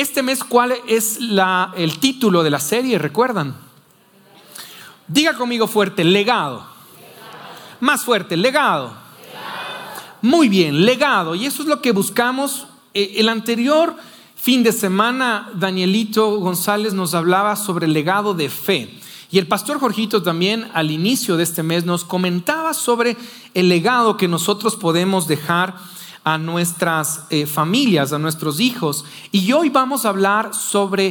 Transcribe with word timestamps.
Este 0.00 0.22
mes, 0.22 0.42
¿cuál 0.42 0.72
es 0.88 1.18
el 1.76 1.98
título 1.98 2.42
de 2.42 2.48
la 2.48 2.58
serie? 2.58 2.96
¿Recuerdan? 2.96 3.54
Diga 5.06 5.34
conmigo 5.34 5.66
fuerte, 5.66 6.04
legado. 6.04 6.64
Más 7.80 8.02
fuerte, 8.02 8.34
legado. 8.34 8.94
Muy 10.22 10.48
bien, 10.48 10.86
legado. 10.86 11.34
Y 11.34 11.44
eso 11.44 11.60
es 11.60 11.68
lo 11.68 11.82
que 11.82 11.92
buscamos. 11.92 12.66
Eh, 12.94 13.16
el 13.16 13.28
anterior 13.28 13.94
fin 14.36 14.62
de 14.62 14.72
semana, 14.72 15.50
Danielito 15.52 16.30
González 16.38 16.94
nos 16.94 17.12
hablaba 17.12 17.54
sobre 17.54 17.84
el 17.84 17.92
legado 17.92 18.32
de 18.32 18.48
fe. 18.48 18.98
Y 19.30 19.36
el 19.36 19.48
pastor 19.48 19.80
Jorgito 19.80 20.22
también 20.22 20.70
al 20.72 20.90
inicio 20.90 21.36
de 21.36 21.42
este 21.42 21.62
mes 21.62 21.84
nos 21.84 22.06
comentaba 22.06 22.72
sobre 22.72 23.18
el 23.52 23.68
legado 23.68 24.16
que 24.16 24.28
nosotros 24.28 24.76
podemos 24.76 25.28
dejar 25.28 25.74
a 26.24 26.38
nuestras 26.38 27.24
eh, 27.30 27.46
familias, 27.46 28.12
a 28.12 28.18
nuestros 28.18 28.60
hijos. 28.60 29.04
Y 29.32 29.52
hoy 29.52 29.68
vamos 29.68 30.04
a 30.04 30.10
hablar 30.10 30.54
sobre 30.54 31.08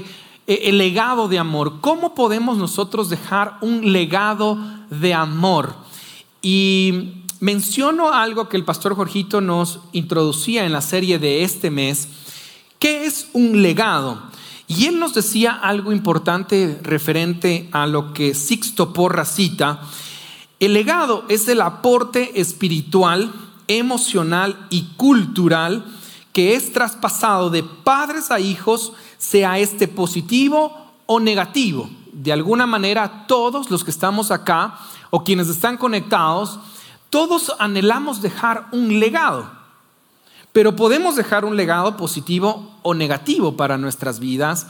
eh, 0.47 0.61
el 0.63 0.77
legado 0.77 1.27
de 1.27 1.39
amor. 1.39 1.81
¿Cómo 1.81 2.15
podemos 2.15 2.57
nosotros 2.57 3.09
dejar 3.09 3.57
un 3.61 3.91
legado 3.91 4.57
de 4.89 5.13
amor? 5.13 5.75
Y 6.41 7.25
menciono 7.39 8.11
algo 8.11 8.49
que 8.49 8.57
el 8.57 8.65
pastor 8.65 8.95
Jorgito 8.95 9.41
nos 9.41 9.79
introducía 9.91 10.65
en 10.65 10.71
la 10.71 10.81
serie 10.81 11.19
de 11.19 11.43
este 11.43 11.71
mes. 11.71 12.07
¿Qué 12.79 13.05
es 13.05 13.29
un 13.33 13.61
legado? 13.61 14.21
Y 14.67 14.85
él 14.85 14.99
nos 14.99 15.15
decía 15.15 15.51
algo 15.51 15.91
importante 15.91 16.79
referente 16.83 17.67
a 17.71 17.87
lo 17.87 18.13
que 18.13 18.35
Sixto 18.35 18.93
Porra 18.93 19.25
cita. 19.25 19.81
El 20.59 20.73
legado 20.73 21.25
es 21.27 21.47
el 21.47 21.61
aporte 21.61 22.39
espiritual, 22.39 23.33
emocional 23.69 24.67
y 24.69 24.83
cultural 24.97 25.85
que 26.33 26.55
es 26.55 26.73
traspasado 26.73 27.49
de 27.49 27.63
padres 27.63 28.31
a 28.31 28.39
hijos, 28.39 28.93
sea 29.17 29.59
este 29.59 29.87
positivo 29.87 30.93
o 31.05 31.19
negativo. 31.19 31.89
De 32.11 32.33
alguna 32.33 32.65
manera, 32.65 33.25
todos 33.27 33.69
los 33.71 33.83
que 33.83 33.91
estamos 33.91 34.31
acá 34.31 34.77
o 35.09 35.23
quienes 35.23 35.47
están 35.47 35.77
conectados, 35.77 36.59
todos 37.09 37.53
anhelamos 37.59 38.21
dejar 38.21 38.67
un 38.71 38.99
legado. 38.99 39.49
Pero 40.51 40.75
podemos 40.75 41.15
dejar 41.15 41.45
un 41.45 41.55
legado 41.55 41.95
positivo 41.95 42.79
o 42.81 42.93
negativo 42.93 43.55
para 43.55 43.77
nuestras 43.77 44.19
vidas, 44.19 44.67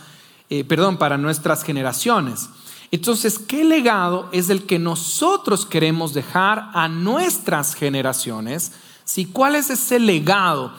eh, 0.49 0.63
perdón, 0.63 0.97
para 0.97 1.17
nuestras 1.17 1.63
generaciones. 1.63 2.49
Entonces, 2.91 3.37
¿qué 3.37 3.63
legado 3.63 4.27
es 4.31 4.49
el 4.49 4.65
que 4.65 4.79
nosotros 4.79 5.65
queremos 5.65 6.13
dejar 6.13 6.71
a 6.73 6.87
nuestras 6.87 7.75
generaciones? 7.75 8.73
¿Sí? 9.09 9.25
¿Cuál 9.25 9.55
es 9.55 9.71
ese 9.71 9.99
legado? 9.99 10.71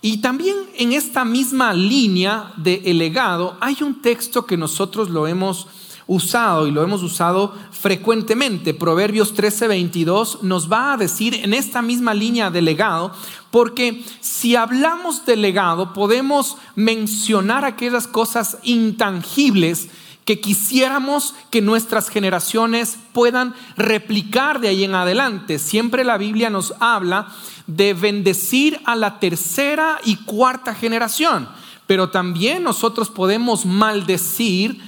Y 0.00 0.22
también 0.22 0.56
en 0.76 0.94
esta 0.94 1.26
misma 1.26 1.74
línea 1.74 2.50
de 2.56 2.80
el 2.86 2.96
legado 2.96 3.58
hay 3.60 3.76
un 3.82 4.00
texto 4.00 4.46
que 4.46 4.56
nosotros 4.56 5.10
lo 5.10 5.26
hemos 5.26 5.66
usado 6.06 6.66
y 6.66 6.70
lo 6.70 6.82
hemos 6.82 7.02
usado 7.02 7.52
frecuentemente. 7.70 8.72
Proverbios 8.72 9.34
13:22 9.34 10.40
nos 10.40 10.72
va 10.72 10.94
a 10.94 10.96
decir 10.96 11.34
en 11.34 11.52
esta 11.52 11.82
misma 11.82 12.14
línea 12.14 12.50
de 12.50 12.62
legado, 12.62 13.12
porque 13.50 14.02
si 14.22 14.56
hablamos 14.56 15.26
de 15.26 15.36
legado 15.36 15.92
podemos 15.92 16.56
mencionar 16.74 17.66
aquellas 17.66 18.06
cosas 18.06 18.56
intangibles 18.62 19.90
que 20.24 20.40
quisiéramos 20.40 21.34
que 21.50 21.62
nuestras 21.62 22.10
generaciones 22.10 22.98
puedan 23.14 23.54
replicar 23.78 24.60
de 24.60 24.68
ahí 24.68 24.84
en 24.84 24.94
adelante. 24.94 25.58
Siempre 25.58 26.04
la 26.04 26.18
Biblia 26.18 26.50
nos 26.50 26.74
habla 26.80 27.28
de 27.68 27.92
bendecir 27.92 28.80
a 28.86 28.96
la 28.96 29.20
tercera 29.20 30.00
y 30.02 30.16
cuarta 30.16 30.74
generación, 30.74 31.48
pero 31.86 32.08
también 32.08 32.64
nosotros 32.64 33.10
podemos 33.10 33.66
maldecir 33.66 34.80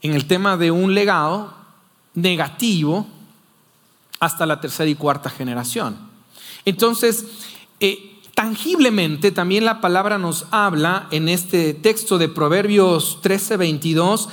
en 0.00 0.14
el 0.14 0.26
tema 0.26 0.56
de 0.56 0.70
un 0.70 0.94
legado 0.94 1.54
negativo 2.14 3.06
hasta 4.20 4.46
la 4.46 4.58
tercera 4.58 4.88
y 4.88 4.94
cuarta 4.94 5.28
generación. 5.28 5.98
Entonces, 6.64 7.26
eh, 7.78 8.20
tangiblemente 8.34 9.30
también 9.30 9.66
la 9.66 9.82
palabra 9.82 10.16
nos 10.16 10.46
habla 10.50 11.08
en 11.10 11.28
este 11.28 11.74
texto 11.74 12.16
de 12.16 12.30
Proverbios 12.30 13.20
13, 13.20 13.58
22, 13.58 14.30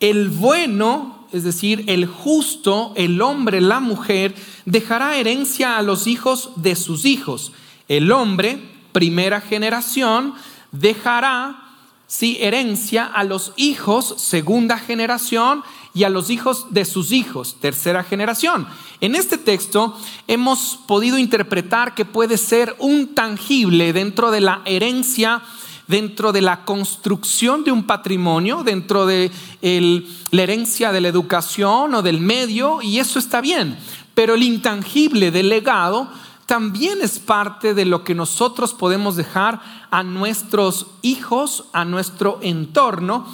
el 0.00 0.30
bueno, 0.30 1.23
es 1.34 1.42
decir, 1.42 1.84
el 1.88 2.06
justo, 2.06 2.92
el 2.94 3.20
hombre, 3.20 3.60
la 3.60 3.80
mujer, 3.80 4.34
dejará 4.64 5.16
herencia 5.16 5.76
a 5.76 5.82
los 5.82 6.06
hijos 6.06 6.50
de 6.56 6.76
sus 6.76 7.04
hijos. 7.04 7.52
El 7.88 8.12
hombre, 8.12 8.58
primera 8.92 9.40
generación, 9.40 10.34
dejará 10.70 11.60
sí, 12.06 12.38
herencia 12.40 13.04
a 13.04 13.24
los 13.24 13.52
hijos, 13.56 14.14
segunda 14.18 14.78
generación, 14.78 15.64
y 15.92 16.04
a 16.04 16.08
los 16.08 16.30
hijos 16.30 16.66
de 16.70 16.84
sus 16.84 17.12
hijos, 17.12 17.56
tercera 17.60 18.02
generación. 18.02 18.66
En 19.00 19.14
este 19.14 19.38
texto 19.38 19.96
hemos 20.26 20.78
podido 20.88 21.18
interpretar 21.18 21.94
que 21.94 22.04
puede 22.04 22.36
ser 22.36 22.74
un 22.78 23.14
tangible 23.14 23.92
dentro 23.92 24.32
de 24.32 24.40
la 24.40 24.62
herencia, 24.64 25.42
dentro 25.86 26.32
de 26.32 26.40
la 26.40 26.64
construcción 26.64 27.64
de 27.64 27.72
un 27.72 27.84
patrimonio, 27.84 28.62
dentro 28.64 29.06
de 29.06 29.30
la 29.60 30.42
herencia 30.42 30.92
de 30.92 31.00
la 31.00 31.08
educación 31.08 31.94
o 31.94 32.02
del 32.02 32.20
medio, 32.20 32.80
y 32.82 32.98
eso 32.98 33.18
está 33.18 33.40
bien. 33.40 33.78
Pero 34.14 34.34
el 34.34 34.42
intangible 34.42 35.30
del 35.30 35.48
legado 35.48 36.08
también 36.46 36.98
es 37.02 37.18
parte 37.18 37.74
de 37.74 37.84
lo 37.84 38.04
que 38.04 38.14
nosotros 38.14 38.74
podemos 38.74 39.16
dejar 39.16 39.60
a 39.90 40.02
nuestros 40.02 40.86
hijos, 41.02 41.64
a 41.72 41.84
nuestro 41.84 42.38
entorno. 42.42 43.26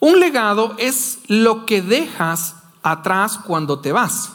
Un 0.00 0.20
legado 0.20 0.74
es 0.78 1.20
lo 1.28 1.66
que 1.66 1.82
dejas 1.82 2.56
atrás 2.82 3.38
cuando 3.38 3.80
te 3.80 3.92
vas. 3.92 4.32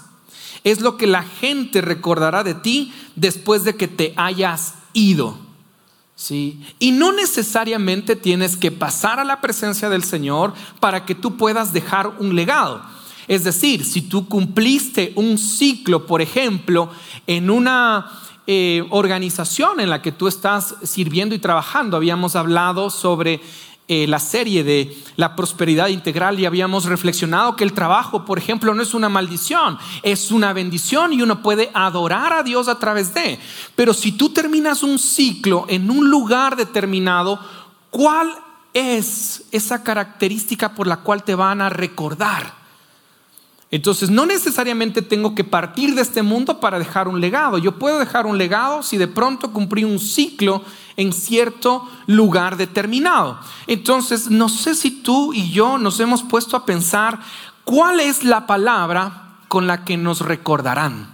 Es 0.63 0.81
lo 0.81 0.97
que 0.97 1.07
la 1.07 1.23
gente 1.23 1.81
recordará 1.81 2.43
de 2.43 2.53
ti 2.53 2.93
después 3.15 3.63
de 3.63 3.75
que 3.75 3.87
te 3.87 4.13
hayas 4.15 4.75
ido. 4.93 5.48
¿Sí? 6.19 6.59
Y 6.79 6.91
no 6.91 7.13
necesariamente 7.13 8.17
tienes 8.17 8.57
que 8.57 8.71
pasar 8.71 9.21
a 9.21 9.23
la 9.23 9.39
presencia 9.39 9.89
del 9.89 10.03
Señor 10.03 10.53
para 10.81 11.05
que 11.05 11.15
tú 11.15 11.37
puedas 11.37 11.71
dejar 11.71 12.11
un 12.19 12.35
legado. 12.35 12.81
Es 13.29 13.45
decir, 13.45 13.85
si 13.85 14.01
tú 14.01 14.27
cumpliste 14.27 15.13
un 15.15 15.37
ciclo, 15.37 16.05
por 16.05 16.21
ejemplo, 16.21 16.89
en 17.25 17.49
una 17.49 18.11
eh, 18.47 18.85
organización 18.89 19.79
en 19.79 19.89
la 19.89 20.01
que 20.01 20.11
tú 20.11 20.27
estás 20.27 20.75
sirviendo 20.83 21.35
y 21.35 21.39
trabajando, 21.39 21.95
habíamos 21.95 22.35
hablado 22.35 22.89
sobre 22.89 23.39
eh, 23.91 24.05
la 24.05 24.19
serie 24.19 24.63
de 24.63 24.95
la 25.15 25.35
prosperidad 25.35 25.87
integral 25.87 26.39
y 26.39 26.45
habíamos 26.45 26.85
reflexionado 26.85 27.55
que 27.55 27.63
el 27.63 27.73
trabajo, 27.73 28.23
por 28.23 28.37
ejemplo, 28.37 28.75
no 28.75 28.83
es 28.83 28.93
una 28.93 29.09
maldición, 29.09 29.79
es 30.03 30.29
una 30.29 30.53
bendición 30.53 31.11
y 31.11 31.23
uno 31.23 31.41
puede 31.41 31.71
adorar 31.73 32.33
a 32.33 32.43
Dios 32.43 32.67
a 32.67 32.77
través 32.77 33.15
de. 33.15 33.39
Pero 33.75 33.95
si 33.95 34.11
tú 34.11 34.29
terminas 34.29 34.83
un 34.83 34.99
ciclo 34.99 35.65
en 35.69 35.89
un 35.89 36.07
lugar 36.07 36.55
determinado, 36.55 37.39
¿cuál 37.89 38.31
es 38.75 39.45
esa 39.51 39.83
característica 39.83 40.75
por 40.75 40.85
la 40.85 40.97
cual 40.97 41.23
te 41.23 41.33
van 41.33 41.59
a 41.59 41.69
recordar? 41.69 42.58
Entonces, 43.71 44.09
no 44.09 44.25
necesariamente 44.25 45.03
tengo 45.03 45.35
que 45.35 45.43
partir 45.43 45.93
de 45.93 46.01
este 46.01 46.23
mundo 46.23 46.59
para 46.59 46.79
dejar 46.79 47.07
un 47.07 47.21
legado. 47.21 47.59
Yo 47.59 47.77
puedo 47.77 47.99
dejar 47.99 48.25
un 48.25 48.37
legado 48.37 48.81
si 48.81 48.97
de 48.97 49.07
pronto 49.07 49.53
cumplí 49.53 49.83
un 49.83 49.99
ciclo 49.99 50.63
en 50.97 51.13
cierto 51.13 51.87
lugar 52.07 52.57
determinado. 52.57 53.39
Entonces, 53.67 54.31
no 54.31 54.49
sé 54.49 54.73
si 54.73 54.89
tú 54.89 55.33
y 55.33 55.51
yo 55.51 55.77
nos 55.77 55.99
hemos 55.99 56.23
puesto 56.23 56.57
a 56.57 56.65
pensar 56.65 57.19
cuál 57.63 57.99
es 57.99 58.23
la 58.23 58.47
palabra 58.47 59.37
con 59.47 59.67
la 59.67 59.85
que 59.85 59.97
nos 59.97 60.21
recordarán. 60.21 61.13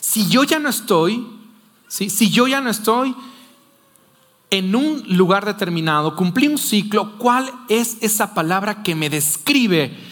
Si 0.00 0.28
yo 0.28 0.42
ya 0.42 0.58
no 0.58 0.68
estoy, 0.68 1.24
si 1.86 2.30
yo 2.30 2.48
ya 2.48 2.60
no 2.60 2.70
estoy 2.70 3.14
en 4.50 4.74
un 4.74 5.04
lugar 5.16 5.44
determinado, 5.44 6.16
cumplí 6.16 6.48
un 6.48 6.58
ciclo, 6.58 7.18
¿cuál 7.18 7.52
es 7.68 7.98
esa 8.00 8.34
palabra 8.34 8.82
que 8.82 8.96
me 8.96 9.10
describe? 9.10 10.07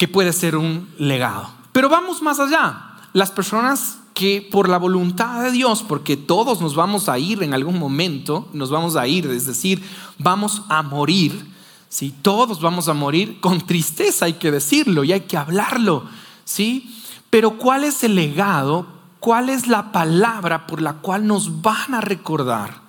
Que 0.00 0.08
puede 0.08 0.32
ser 0.32 0.56
un 0.56 0.88
legado. 0.96 1.50
Pero 1.72 1.90
vamos 1.90 2.22
más 2.22 2.40
allá. 2.40 2.96
Las 3.12 3.30
personas 3.30 3.98
que 4.14 4.48
por 4.50 4.66
la 4.66 4.78
voluntad 4.78 5.42
de 5.42 5.52
Dios, 5.52 5.84
porque 5.86 6.16
todos 6.16 6.62
nos 6.62 6.74
vamos 6.74 7.10
a 7.10 7.18
ir 7.18 7.42
en 7.42 7.52
algún 7.52 7.78
momento, 7.78 8.48
nos 8.54 8.70
vamos 8.70 8.96
a 8.96 9.06
ir, 9.06 9.26
es 9.26 9.44
decir, 9.44 9.82
vamos 10.16 10.62
a 10.70 10.82
morir, 10.82 11.44
¿sí? 11.90 12.14
Todos 12.22 12.62
vamos 12.62 12.88
a 12.88 12.94
morir 12.94 13.40
con 13.40 13.60
tristeza, 13.60 14.24
hay 14.24 14.32
que 14.32 14.50
decirlo 14.50 15.04
y 15.04 15.12
hay 15.12 15.20
que 15.20 15.36
hablarlo, 15.36 16.04
¿sí? 16.46 16.96
Pero 17.28 17.58
¿cuál 17.58 17.84
es 17.84 18.02
el 18.02 18.14
legado? 18.14 18.86
¿Cuál 19.18 19.50
es 19.50 19.66
la 19.66 19.92
palabra 19.92 20.66
por 20.66 20.80
la 20.80 20.94
cual 20.94 21.26
nos 21.26 21.60
van 21.60 21.92
a 21.92 22.00
recordar? 22.00 22.80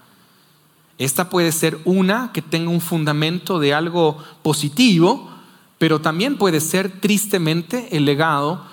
Esta 0.97 1.29
puede 1.29 1.51
ser 1.51 1.77
una 1.83 2.31
que 2.31 2.41
tenga 2.41 2.71
un 2.71 2.79
fundamento 2.79 3.59
de 3.59 3.73
algo 3.73 4.17
positivo, 4.43 5.30
pero 5.81 5.99
también 5.99 6.37
puede 6.37 6.61
ser 6.61 7.01
tristemente 7.01 7.97
el 7.97 8.05
legado 8.05 8.63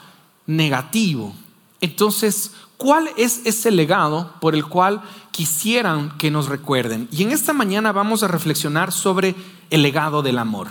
negativo. 0.47 1.35
Entonces, 1.81 2.53
¿Cuál 2.77 3.11
es 3.17 3.41
ese 3.45 3.73
legado 3.73 4.35
por 4.41 4.55
el 4.55 4.65
cual 4.65 5.03
quisieran 5.33 6.17
que 6.17 6.31
nos 6.31 6.47
recuerden? 6.47 7.09
Y 7.11 7.25
en 7.25 7.33
esta 7.33 7.53
mañana 7.53 7.91
vamos 7.91 8.23
a 8.23 8.29
reflexionar 8.29 8.93
sobre 8.93 9.35
el 9.71 9.83
legado 9.83 10.23
del 10.23 10.39
amor. 10.39 10.69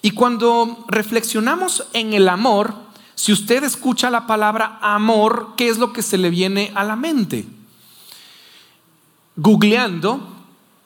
Y 0.00 0.12
cuando 0.12 0.86
reflexionamos 0.88 1.86
en 1.92 2.14
el 2.14 2.30
amor, 2.30 2.72
si 3.14 3.32
usted 3.32 3.62
escucha 3.62 4.08
la 4.08 4.26
palabra 4.26 4.78
amor, 4.80 5.50
¿qué 5.58 5.68
es 5.68 5.76
lo 5.76 5.92
que 5.92 6.00
se 6.00 6.16
le 6.16 6.30
viene 6.30 6.72
a 6.74 6.82
la 6.82 6.96
mente? 6.96 7.44
Googleando, 9.36 10.26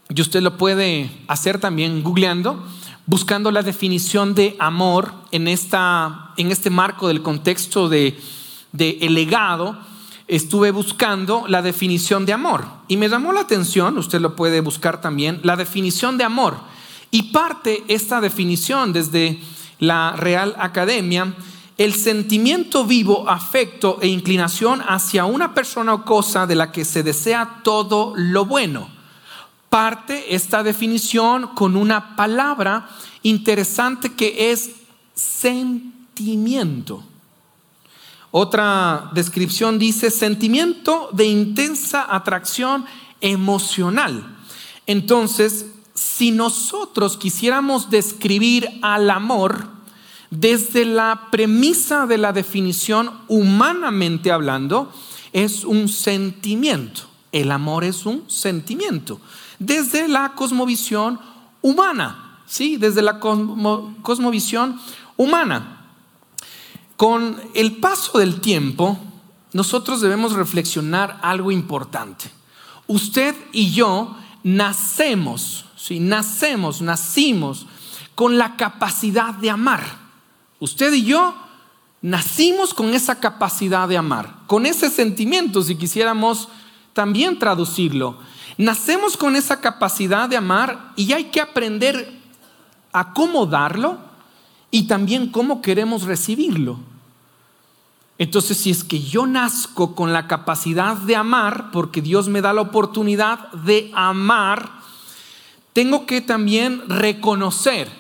y 0.08 0.20
usted 0.20 0.42
lo 0.42 0.58
puede 0.58 1.08
hacer 1.28 1.60
también 1.60 2.02
googleando, 2.02 2.66
buscando 3.06 3.50
la 3.50 3.62
definición 3.62 4.34
de 4.34 4.56
amor 4.58 5.12
en, 5.30 5.48
esta, 5.48 6.32
en 6.36 6.50
este 6.50 6.70
marco 6.70 7.08
del 7.08 7.22
contexto 7.22 7.88
de, 7.88 8.18
de 8.72 8.98
el 9.02 9.14
legado, 9.14 9.76
estuve 10.28 10.70
buscando 10.70 11.44
la 11.48 11.62
definición 11.62 12.24
de 12.24 12.32
amor 12.32 12.64
y 12.88 12.96
me 12.96 13.08
llamó 13.08 13.32
la 13.32 13.40
atención, 13.40 13.98
usted 13.98 14.20
lo 14.20 14.36
puede 14.36 14.60
buscar 14.60 15.00
también, 15.00 15.40
la 15.42 15.56
definición 15.56 16.16
de 16.16 16.24
amor. 16.24 16.56
Y 17.10 17.24
parte 17.24 17.84
esta 17.88 18.20
definición 18.20 18.92
desde 18.92 19.38
la 19.78 20.12
Real 20.16 20.54
Academia, 20.58 21.34
el 21.76 21.94
sentimiento 21.94 22.86
vivo, 22.86 23.28
afecto 23.28 23.98
e 24.00 24.06
inclinación 24.06 24.82
hacia 24.86 25.24
una 25.24 25.52
persona 25.52 25.92
o 25.94 26.04
cosa 26.04 26.46
de 26.46 26.54
la 26.54 26.70
que 26.72 26.84
se 26.84 27.02
desea 27.02 27.60
todo 27.64 28.14
lo 28.16 28.46
bueno. 28.46 28.88
Parte 29.72 30.34
esta 30.34 30.62
definición 30.62 31.46
con 31.54 31.76
una 31.76 32.14
palabra 32.14 32.90
interesante 33.22 34.12
que 34.12 34.52
es 34.52 34.72
sentimiento. 35.14 37.02
Otra 38.32 39.10
descripción 39.14 39.78
dice 39.78 40.10
sentimiento 40.10 41.08
de 41.14 41.24
intensa 41.24 42.04
atracción 42.14 42.84
emocional. 43.22 44.36
Entonces, 44.86 45.64
si 45.94 46.32
nosotros 46.32 47.16
quisiéramos 47.16 47.88
describir 47.88 48.68
al 48.82 49.08
amor 49.08 49.68
desde 50.28 50.84
la 50.84 51.28
premisa 51.30 52.04
de 52.04 52.18
la 52.18 52.34
definición 52.34 53.10
humanamente 53.26 54.32
hablando, 54.32 54.92
es 55.32 55.64
un 55.64 55.88
sentimiento. 55.88 57.04
El 57.32 57.50
amor 57.50 57.84
es 57.84 58.04
un 58.04 58.28
sentimiento. 58.28 59.18
Desde 59.64 60.08
la 60.08 60.34
cosmovisión 60.34 61.20
humana, 61.60 62.40
¿sí? 62.46 62.76
Desde 62.76 63.00
la 63.00 63.20
cosmovisión 63.20 64.80
humana. 65.16 65.86
Con 66.96 67.40
el 67.54 67.76
paso 67.76 68.18
del 68.18 68.40
tiempo, 68.40 68.98
nosotros 69.52 70.00
debemos 70.00 70.32
reflexionar 70.32 71.20
algo 71.22 71.52
importante. 71.52 72.30
Usted 72.88 73.36
y 73.52 73.72
yo 73.72 74.16
nacemos, 74.42 75.66
si 75.76 76.00
nacemos, 76.00 76.82
nacimos 76.82 77.66
con 78.14 78.38
la 78.38 78.56
capacidad 78.56 79.34
de 79.34 79.50
amar. 79.50 79.82
Usted 80.58 80.92
y 80.92 81.04
yo 81.04 81.34
nacimos 82.00 82.74
con 82.74 82.94
esa 82.94 83.20
capacidad 83.20 83.86
de 83.88 83.96
amar, 83.96 84.38
con 84.48 84.66
ese 84.66 84.90
sentimiento, 84.90 85.62
si 85.62 85.76
quisiéramos 85.76 86.48
también 86.92 87.38
traducirlo. 87.38 88.18
Nacemos 88.58 89.16
con 89.16 89.36
esa 89.36 89.60
capacidad 89.60 90.28
de 90.28 90.36
amar 90.36 90.92
y 90.96 91.12
hay 91.12 91.24
que 91.24 91.40
aprender 91.40 92.12
a 92.92 93.12
cómo 93.12 93.46
darlo 93.46 93.98
y 94.70 94.86
también 94.86 95.28
cómo 95.28 95.62
queremos 95.62 96.02
recibirlo. 96.02 96.78
Entonces, 98.18 98.58
si 98.58 98.70
es 98.70 98.84
que 98.84 99.00
yo 99.00 99.26
nazco 99.26 99.94
con 99.94 100.12
la 100.12 100.28
capacidad 100.28 100.96
de 100.96 101.16
amar, 101.16 101.70
porque 101.72 102.02
Dios 102.02 102.28
me 102.28 102.40
da 102.40 102.52
la 102.52 102.60
oportunidad 102.60 103.50
de 103.52 103.90
amar, 103.94 104.70
tengo 105.72 106.06
que 106.06 106.20
también 106.20 106.88
reconocer 106.88 107.90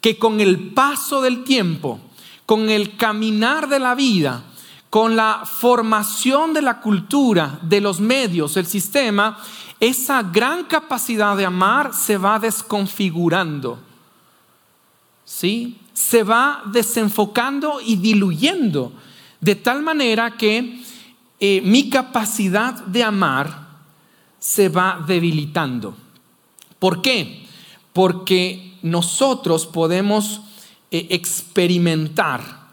que 0.00 0.18
con 0.18 0.40
el 0.40 0.72
paso 0.72 1.22
del 1.22 1.42
tiempo, 1.44 1.98
con 2.44 2.70
el 2.70 2.96
caminar 2.96 3.68
de 3.68 3.78
la 3.78 3.94
vida, 3.94 4.44
con 4.90 5.16
la 5.16 5.42
formación 5.44 6.52
de 6.52 6.62
la 6.62 6.80
cultura, 6.80 7.58
de 7.62 7.80
los 7.80 7.98
medios, 7.98 8.56
el 8.56 8.66
sistema, 8.66 9.38
esa 9.80 10.22
gran 10.22 10.64
capacidad 10.64 11.36
de 11.36 11.46
amar 11.46 11.92
se 11.94 12.16
va 12.16 12.38
desconfigurando. 12.38 13.78
¿Sí? 15.24 15.78
Se 15.92 16.22
va 16.22 16.62
desenfocando 16.66 17.80
y 17.80 17.96
diluyendo 17.96 18.92
de 19.40 19.54
tal 19.54 19.82
manera 19.82 20.36
que 20.36 20.82
eh, 21.38 21.60
mi 21.62 21.90
capacidad 21.90 22.74
de 22.74 23.04
amar 23.04 23.66
se 24.38 24.68
va 24.68 25.04
debilitando. 25.06 25.96
¿Por 26.78 27.02
qué? 27.02 27.46
Porque 27.92 28.78
nosotros 28.82 29.66
podemos 29.66 30.40
eh, 30.90 31.08
experimentar 31.10 32.66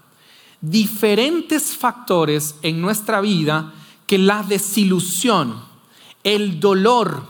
diferentes 0.62 1.76
factores 1.76 2.56
en 2.62 2.80
nuestra 2.80 3.22
vida 3.22 3.74
que 4.08 4.18
la 4.18 4.44
desilusión, 4.44 5.62
el 6.24 6.60
dolor, 6.60 7.24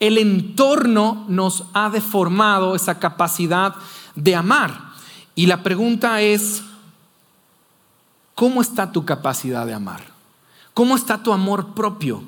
el 0.00 0.18
entorno 0.18 1.24
nos 1.28 1.64
ha 1.72 1.90
deformado 1.90 2.74
esa 2.74 2.98
capacidad 2.98 3.74
de 4.14 4.34
amar. 4.34 4.92
Y 5.34 5.46
la 5.46 5.62
pregunta 5.62 6.20
es, 6.20 6.62
¿Cómo 8.34 8.62
está 8.62 8.90
tu 8.90 9.04
capacidad 9.04 9.66
de 9.66 9.74
amar? 9.74 10.02
¿Cómo 10.74 10.96
está 10.96 11.22
tu 11.22 11.32
amor 11.32 11.74
propio? 11.74 12.22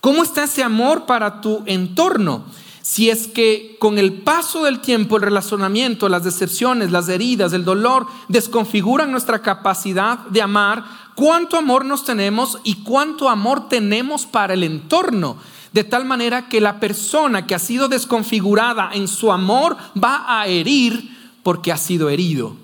¿Cómo 0.00 0.22
está 0.22 0.44
ese 0.44 0.62
amor 0.62 1.04
para 1.04 1.40
tu 1.40 1.62
entorno? 1.66 2.46
Si 2.82 3.10
es 3.10 3.28
que 3.28 3.76
con 3.78 3.98
el 3.98 4.22
paso 4.22 4.64
del 4.64 4.80
tiempo, 4.80 5.16
el 5.16 5.22
relacionamiento, 5.22 6.08
las 6.08 6.24
decepciones, 6.24 6.90
las 6.90 7.08
heridas, 7.08 7.52
el 7.52 7.64
dolor 7.64 8.06
desconfiguran 8.28 9.12
nuestra 9.12 9.42
capacidad 9.42 10.18
de 10.18 10.40
amar, 10.40 10.84
cuánto 11.14 11.56
amor 11.56 11.84
nos 11.84 12.04
tenemos 12.04 12.58
y 12.64 12.76
cuánto 12.82 13.28
amor 13.28 13.68
tenemos 13.68 14.26
para 14.26 14.54
el 14.54 14.62
entorno. 14.62 15.36
De 15.72 15.84
tal 15.84 16.04
manera 16.04 16.48
que 16.48 16.60
la 16.60 16.80
persona 16.80 17.46
que 17.46 17.54
ha 17.54 17.58
sido 17.60 17.88
desconfigurada 17.88 18.90
en 18.92 19.06
su 19.06 19.30
amor 19.30 19.76
va 20.02 20.40
a 20.40 20.46
herir 20.48 21.16
porque 21.42 21.70
ha 21.70 21.76
sido 21.76 22.10
herido 22.10 22.56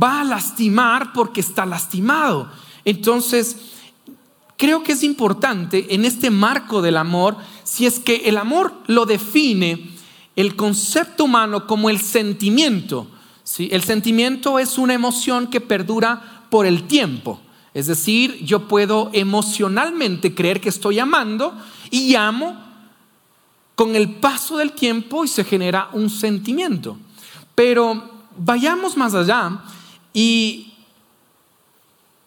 va 0.00 0.20
a 0.20 0.24
lastimar 0.24 1.12
porque 1.12 1.40
está 1.40 1.66
lastimado. 1.66 2.50
Entonces, 2.84 3.56
creo 4.56 4.82
que 4.82 4.92
es 4.92 5.02
importante 5.02 5.94
en 5.94 6.04
este 6.04 6.30
marco 6.30 6.82
del 6.82 6.96
amor, 6.96 7.36
si 7.62 7.86
es 7.86 7.98
que 7.98 8.28
el 8.28 8.36
amor 8.36 8.74
lo 8.86 9.06
define 9.06 9.90
el 10.36 10.56
concepto 10.56 11.24
humano 11.24 11.66
como 11.66 11.90
el 11.90 12.00
sentimiento. 12.00 13.06
¿sí? 13.44 13.68
El 13.72 13.82
sentimiento 13.82 14.58
es 14.58 14.78
una 14.78 14.94
emoción 14.94 15.46
que 15.46 15.60
perdura 15.60 16.33
por 16.54 16.66
el 16.66 16.84
tiempo. 16.84 17.40
Es 17.74 17.88
decir, 17.88 18.44
yo 18.44 18.68
puedo 18.68 19.10
emocionalmente 19.12 20.36
creer 20.36 20.60
que 20.60 20.68
estoy 20.68 21.00
amando 21.00 21.52
y 21.90 22.14
amo 22.14 22.56
con 23.74 23.96
el 23.96 24.08
paso 24.08 24.58
del 24.58 24.70
tiempo 24.70 25.24
y 25.24 25.26
se 25.26 25.42
genera 25.42 25.88
un 25.94 26.08
sentimiento. 26.08 26.96
Pero 27.56 28.08
vayamos 28.38 28.96
más 28.96 29.14
allá 29.16 29.64
y 30.12 30.74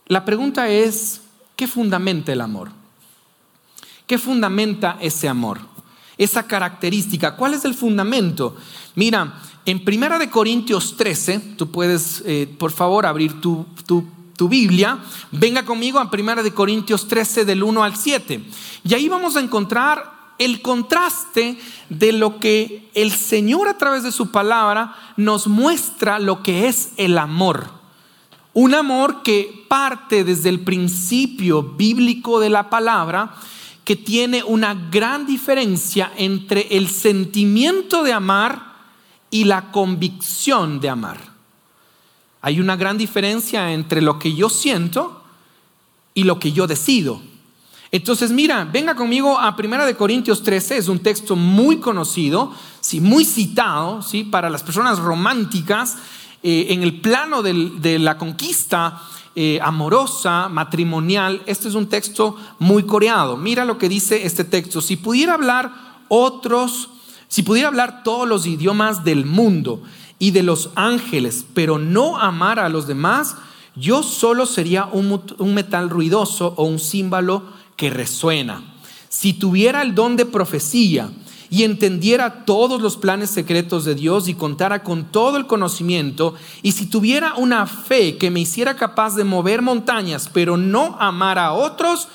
la 0.08 0.26
pregunta 0.26 0.68
es, 0.68 1.22
¿qué 1.56 1.66
fundamenta 1.66 2.34
el 2.34 2.42
amor? 2.42 2.72
¿Qué 4.06 4.18
fundamenta 4.18 4.98
ese 5.00 5.30
amor? 5.30 5.62
Esa 6.18 6.44
característica, 6.46 7.38
¿cuál 7.38 7.54
es 7.54 7.64
el 7.64 7.76
fundamento? 7.76 8.58
Mira, 8.96 9.42
en 9.64 9.86
Primera 9.86 10.20
de 10.20 10.30
Corintios 10.30 10.98
13, 10.98 11.56
tú 11.58 11.72
puedes, 11.72 12.24
eh, 12.26 12.54
por 12.60 12.72
favor, 12.72 13.06
abrir 13.06 13.40
tu, 13.40 13.66
tu, 13.86 14.17
Biblia, 14.46 15.00
venga 15.32 15.66
conmigo 15.66 16.00
a 16.00 16.12
Primera 16.12 16.44
de 16.44 16.54
Corintios 16.54 17.08
13 17.08 17.46
del 17.46 17.64
1 17.64 17.84
al 17.84 17.96
7. 17.96 18.44
Y 18.84 18.94
ahí 18.94 19.10
vamos 19.10 19.36
a 19.36 19.40
encontrar 19.40 20.18
el 20.38 20.62
contraste 20.62 21.58
de 21.90 22.12
lo 22.12 22.40
que 22.40 22.90
el 22.94 23.12
Señor 23.12 23.68
a 23.68 23.78
través 23.78 24.04
de 24.04 24.12
su 24.12 24.32
palabra 24.32 24.96
nos 25.18 25.48
muestra 25.48 26.20
lo 26.20 26.44
que 26.44 26.68
es 26.68 26.92
el 26.98 27.18
amor. 27.18 27.72
Un 28.54 28.74
amor 28.74 29.24
que 29.24 29.66
parte 29.68 30.24
desde 30.24 30.50
el 30.50 30.62
principio 30.62 31.64
bíblico 31.64 32.40
de 32.40 32.50
la 32.50 32.70
palabra, 32.70 33.36
que 33.84 33.96
tiene 33.96 34.44
una 34.44 34.74
gran 34.74 35.26
diferencia 35.26 36.12
entre 36.18 36.68
el 36.78 36.90
sentimiento 36.90 38.04
de 38.04 38.14
amar 38.14 38.74
y 39.30 39.46
la 39.46 39.72
convicción 39.72 40.80
de 40.80 40.90
amar. 40.90 41.37
Hay 42.42 42.60
una 42.60 42.76
gran 42.76 42.98
diferencia 42.98 43.74
entre 43.74 44.02
lo 44.02 44.20
que 44.20 44.34
yo 44.34 44.50
siento 44.50 45.24
y 46.14 46.24
lo 46.24 46.40
que 46.40 46.52
yo 46.52 46.68
decido. 46.68 47.22
Entonces, 47.92 48.32
mira, 48.32 48.66
venga 48.66 48.96
conmigo 48.96 49.40
a 49.40 49.56
1 49.58 49.98
Corintios 49.98 50.44
13, 50.44 50.78
es 50.78 50.88
un 50.90 51.00
texto 51.00 51.36
muy 51.36 51.78
conocido, 51.78 52.52
sí, 52.82 53.00
muy 53.00 53.24
citado, 53.24 54.02
¿sí? 54.02 54.24
para 54.24 54.50
las 54.50 54.64
personas 54.64 55.00
románticas 55.00 55.98
eh, 56.44 56.68
en 56.70 56.84
el 56.84 57.00
plano 57.00 57.42
de 57.42 58.00
la 58.00 58.18
conquista 58.18 59.02
eh, 59.36 59.60
amorosa, 59.62 60.50
matrimonial, 60.50 61.44
este 61.46 61.68
es 61.68 61.76
un 61.76 61.88
texto 61.88 62.36
muy 62.58 62.84
coreado. 62.84 63.38
Mira 63.38 63.66
lo 63.66 63.78
que 63.78 63.88
dice 63.88 64.26
este 64.26 64.44
texto. 64.44 64.82
Si 64.82 64.96
pudiera 64.96 65.36
hablar 65.36 65.72
otros, 66.08 66.90
si 67.28 67.44
pudiera 67.44 67.68
hablar 67.68 68.04
todos 68.04 68.28
los 68.28 68.48
idiomas 68.48 69.04
del 69.04 69.26
mundo 69.26 69.84
y 70.20 70.32
de 70.32 70.44
los 70.44 70.72
ángeles, 70.76 71.46
pero 71.54 71.78
no 71.78 72.18
amar 72.18 72.60
a 72.60 72.70
los 72.70 72.88
demás, 72.88 73.36
yo 73.76 74.04
solo 74.04 74.46
sería 74.46 74.86
un, 74.86 75.22
un 75.38 75.54
metal 75.54 75.90
ruidoso 75.90 76.54
o 76.58 76.64
un 76.64 76.80
címbalo 76.80 77.44
que 77.76 77.90
resuena. 77.90 78.64
Si 79.10 79.34
tuviera 79.34 79.82
el 79.82 79.94
don 79.96 80.16
de 80.16 80.26
profecía, 80.26 81.12
y 81.50 81.64
entendiera 81.64 82.46
todos 82.46 82.82
los 82.82 82.98
planes 82.98 83.30
secretos 83.30 83.86
de 83.86 83.96
Dios 83.96 84.28
y 84.28 84.34
contara 84.34 84.84
con 84.84 85.06
todo 85.06 85.38
el 85.38 85.48
conocimiento, 85.48 86.36
y 86.62 86.74
si 86.74 86.88
tuviera 86.88 87.36
una 87.36 87.66
fe 87.68 88.18
que 88.18 88.32
me 88.32 88.42
hiciera 88.42 88.76
capaz 88.76 89.16
de 89.16 89.24
mover 89.24 89.62
montañas, 89.62 90.30
pero 90.32 90.58
no 90.58 90.98
amar 91.00 91.40
a 91.40 91.54
otros, 91.54 92.10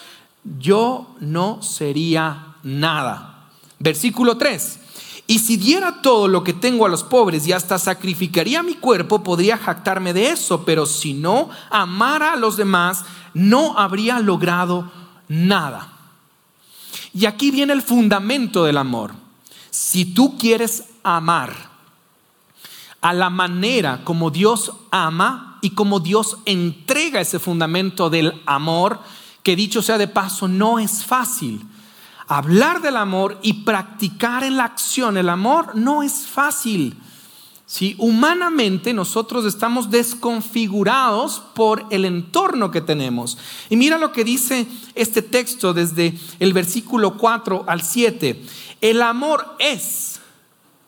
yo 0.58 1.14
no 1.20 1.62
sería 1.62 2.56
nada. 2.62 3.48
Versículo 3.78 4.36
3. 4.36 4.80
Y 5.26 5.38
si 5.38 5.56
diera 5.56 6.02
todo 6.02 6.28
lo 6.28 6.42
que 6.44 6.52
tengo 6.52 6.84
a 6.84 6.88
los 6.88 7.04
pobres 7.04 7.46
y 7.46 7.52
hasta 7.52 7.78
sacrificaría 7.78 8.62
mi 8.62 8.74
cuerpo, 8.74 9.22
podría 9.22 9.56
jactarme 9.56 10.12
de 10.12 10.30
eso, 10.30 10.64
pero 10.64 10.84
si 10.84 11.14
no 11.14 11.48
amara 11.70 12.32
a 12.32 12.36
los 12.36 12.56
demás, 12.56 13.04
no 13.32 13.78
habría 13.78 14.18
logrado 14.18 14.90
nada. 15.28 15.92
Y 17.14 17.26
aquí 17.26 17.50
viene 17.50 17.72
el 17.72 17.82
fundamento 17.82 18.64
del 18.64 18.78
amor. 18.78 19.12
Si 19.70 20.04
tú 20.04 20.36
quieres 20.38 20.84
amar 21.02 21.70
a 23.00 23.12
la 23.12 23.30
manera 23.30 24.02
como 24.04 24.30
Dios 24.30 24.72
ama 24.90 25.58
y 25.60 25.70
como 25.70 26.00
Dios 26.00 26.38
entrega 26.44 27.20
ese 27.20 27.38
fundamento 27.38 28.10
del 28.10 28.40
amor, 28.46 29.00
que 29.42 29.56
dicho 29.56 29.82
sea 29.82 29.98
de 29.98 30.08
paso, 30.08 30.48
no 30.48 30.78
es 30.78 31.04
fácil. 31.04 31.64
Hablar 32.32 32.80
del 32.80 32.96
amor 32.96 33.38
y 33.42 33.52
practicar 33.62 34.42
en 34.42 34.56
la 34.56 34.64
acción 34.64 35.18
el 35.18 35.28
amor 35.28 35.76
no 35.76 36.02
es 36.02 36.26
fácil. 36.26 36.96
Si 37.66 37.94
humanamente 37.98 38.94
nosotros 38.94 39.44
estamos 39.44 39.90
desconfigurados 39.90 41.42
por 41.54 41.84
el 41.90 42.06
entorno 42.06 42.70
que 42.70 42.80
tenemos. 42.80 43.36
Y 43.68 43.76
mira 43.76 43.98
lo 43.98 44.12
que 44.12 44.24
dice 44.24 44.66
este 44.94 45.20
texto 45.20 45.74
desde 45.74 46.18
el 46.38 46.54
versículo 46.54 47.18
4 47.18 47.66
al 47.66 47.82
7. 47.82 48.42
El 48.80 49.02
amor 49.02 49.54
es, 49.58 50.18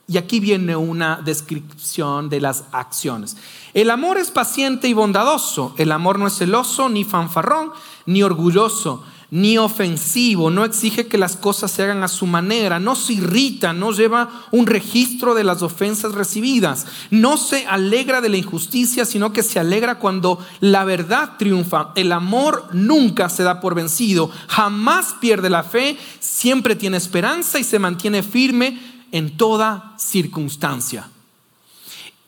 y 0.08 0.16
aquí 0.16 0.40
viene 0.40 0.76
una 0.76 1.20
descripción 1.22 2.30
de 2.30 2.40
las 2.40 2.64
acciones. 2.72 3.36
El 3.74 3.90
amor 3.90 4.16
es 4.16 4.30
paciente 4.30 4.88
y 4.88 4.94
bondadoso. 4.94 5.74
El 5.76 5.92
amor 5.92 6.18
no 6.18 6.26
es 6.26 6.38
celoso, 6.38 6.88
ni 6.88 7.04
fanfarrón, 7.04 7.70
ni 8.06 8.22
orgulloso 8.22 9.04
ni 9.34 9.58
ofensivo, 9.58 10.48
no 10.48 10.64
exige 10.64 11.08
que 11.08 11.18
las 11.18 11.34
cosas 11.34 11.72
se 11.72 11.82
hagan 11.82 12.04
a 12.04 12.08
su 12.08 12.24
manera, 12.24 12.78
no 12.78 12.94
se 12.94 13.14
irrita, 13.14 13.72
no 13.72 13.90
lleva 13.90 14.44
un 14.52 14.64
registro 14.64 15.34
de 15.34 15.42
las 15.42 15.60
ofensas 15.60 16.12
recibidas, 16.14 16.86
no 17.10 17.36
se 17.36 17.66
alegra 17.66 18.20
de 18.20 18.28
la 18.28 18.36
injusticia, 18.36 19.04
sino 19.04 19.32
que 19.32 19.42
se 19.42 19.58
alegra 19.58 19.98
cuando 19.98 20.38
la 20.60 20.84
verdad 20.84 21.32
triunfa. 21.36 21.90
El 21.96 22.12
amor 22.12 22.68
nunca 22.70 23.28
se 23.28 23.42
da 23.42 23.60
por 23.60 23.74
vencido, 23.74 24.30
jamás 24.46 25.16
pierde 25.20 25.50
la 25.50 25.64
fe, 25.64 25.98
siempre 26.20 26.76
tiene 26.76 26.96
esperanza 26.96 27.58
y 27.58 27.64
se 27.64 27.80
mantiene 27.80 28.22
firme 28.22 28.80
en 29.10 29.36
toda 29.36 29.96
circunstancia. 29.98 31.08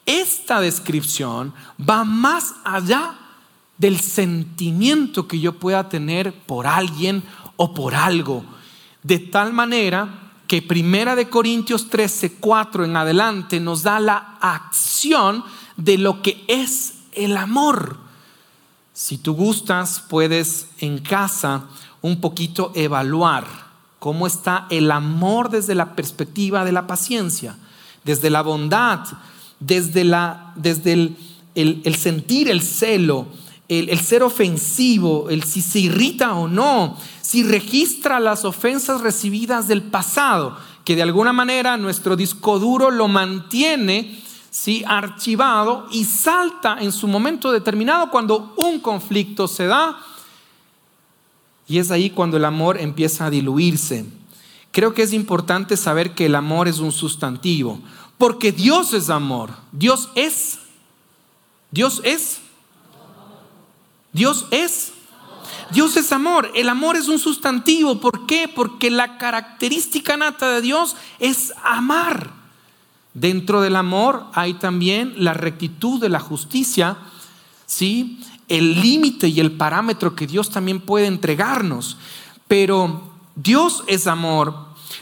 Esta 0.06 0.60
descripción 0.60 1.54
va 1.78 2.02
más 2.02 2.56
allá 2.64 3.14
del 3.78 4.00
sentimiento 4.00 5.28
que 5.28 5.40
yo 5.40 5.58
pueda 5.58 5.88
tener 5.88 6.32
por 6.32 6.66
alguien 6.66 7.22
o 7.56 7.74
por 7.74 7.94
algo. 7.94 8.44
De 9.02 9.18
tal 9.18 9.52
manera 9.52 10.26
que 10.46 10.62
Primera 10.62 11.16
de 11.16 11.28
Corintios 11.28 11.90
13, 11.90 12.34
4 12.34 12.84
en 12.84 12.96
adelante 12.96 13.60
nos 13.60 13.82
da 13.82 14.00
la 14.00 14.36
acción 14.40 15.44
de 15.76 15.98
lo 15.98 16.22
que 16.22 16.44
es 16.48 16.94
el 17.12 17.36
amor. 17.36 17.98
Si 18.92 19.18
tú 19.18 19.34
gustas, 19.34 20.02
puedes 20.08 20.68
en 20.78 20.98
casa 20.98 21.64
un 22.00 22.20
poquito 22.20 22.72
evaluar 22.74 23.46
cómo 23.98 24.26
está 24.26 24.66
el 24.70 24.90
amor 24.90 25.50
desde 25.50 25.74
la 25.74 25.96
perspectiva 25.96 26.64
de 26.64 26.72
la 26.72 26.86
paciencia, 26.86 27.56
desde 28.04 28.30
la 28.30 28.42
bondad, 28.42 29.00
desde, 29.58 30.04
la, 30.04 30.52
desde 30.54 30.92
el, 30.92 31.16
el 31.54 31.96
sentir 31.96 32.48
el 32.48 32.62
celo, 32.62 33.26
el, 33.68 33.98
ser 34.00 34.22
ofensivo, 34.22 35.28
el 35.28 35.42
si 35.42 35.60
se 35.60 35.80
irrita 35.80 36.34
o 36.34 36.48
no, 36.48 36.96
si 37.20 37.42
registra 37.42 38.20
las 38.20 38.44
ofensas 38.44 39.00
recibidas 39.00 39.66
del 39.68 39.82
pasado, 39.82 40.56
que 40.84 40.94
de 40.94 41.02
alguna 41.02 41.32
manera 41.32 41.76
nuestro 41.76 42.16
disco 42.16 42.58
duro 42.58 42.90
lo 42.90 43.08
mantiene 43.08 44.22
¿sí? 44.50 44.84
archivado 44.86 45.86
y 45.90 46.04
salta 46.04 46.78
en 46.80 46.92
su 46.92 47.08
momento 47.08 47.50
determinado 47.50 48.10
cuando 48.10 48.54
un 48.56 48.78
conflicto 48.78 49.48
se 49.48 49.66
da. 49.66 49.98
Y 51.68 51.78
es 51.78 51.90
ahí 51.90 52.10
cuando 52.10 52.36
el 52.36 52.44
amor 52.44 52.78
empieza 52.78 53.26
a 53.26 53.30
diluirse. 53.30 54.06
Creo 54.70 54.94
que 54.94 55.02
es 55.02 55.12
importante 55.12 55.76
saber 55.76 56.14
que 56.14 56.26
el 56.26 56.36
amor 56.36 56.68
es 56.68 56.78
un 56.78 56.92
sustantivo, 56.92 57.80
porque 58.18 58.52
Dios 58.52 58.92
es 58.92 59.10
amor. 59.10 59.50
Dios 59.72 60.10
es. 60.14 60.60
Dios 61.72 62.00
es 62.04 62.40
Dios 64.16 64.46
es. 64.50 64.94
Dios 65.72 65.94
es 65.98 66.10
amor. 66.10 66.50
El 66.54 66.70
amor 66.70 66.96
es 66.96 67.06
un 67.08 67.18
sustantivo. 67.18 68.00
¿Por 68.00 68.24
qué? 68.24 68.48
Porque 68.48 68.90
la 68.90 69.18
característica 69.18 70.16
nata 70.16 70.48
de 70.48 70.62
Dios 70.62 70.96
es 71.18 71.52
amar. 71.62 72.32
Dentro 73.12 73.60
del 73.60 73.76
amor 73.76 74.24
hay 74.32 74.54
también 74.54 75.12
la 75.18 75.34
rectitud 75.34 76.00
de 76.00 76.08
la 76.08 76.18
justicia, 76.18 76.96
¿sí? 77.66 78.18
El 78.48 78.80
límite 78.80 79.28
y 79.28 79.38
el 79.38 79.52
parámetro 79.52 80.16
que 80.16 80.26
Dios 80.26 80.48
también 80.48 80.80
puede 80.80 81.08
entregarnos. 81.08 81.98
Pero 82.48 83.10
Dios 83.34 83.84
es 83.86 84.06
amor, 84.06 84.54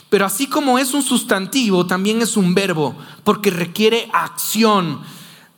pero 0.09 0.25
así 0.25 0.47
como 0.47 0.77
es 0.77 0.93
un 0.93 1.03
sustantivo, 1.03 1.85
también 1.85 2.21
es 2.21 2.35
un 2.35 2.53
verbo, 2.53 2.97
porque 3.23 3.49
requiere 3.49 4.09
acción. 4.11 4.99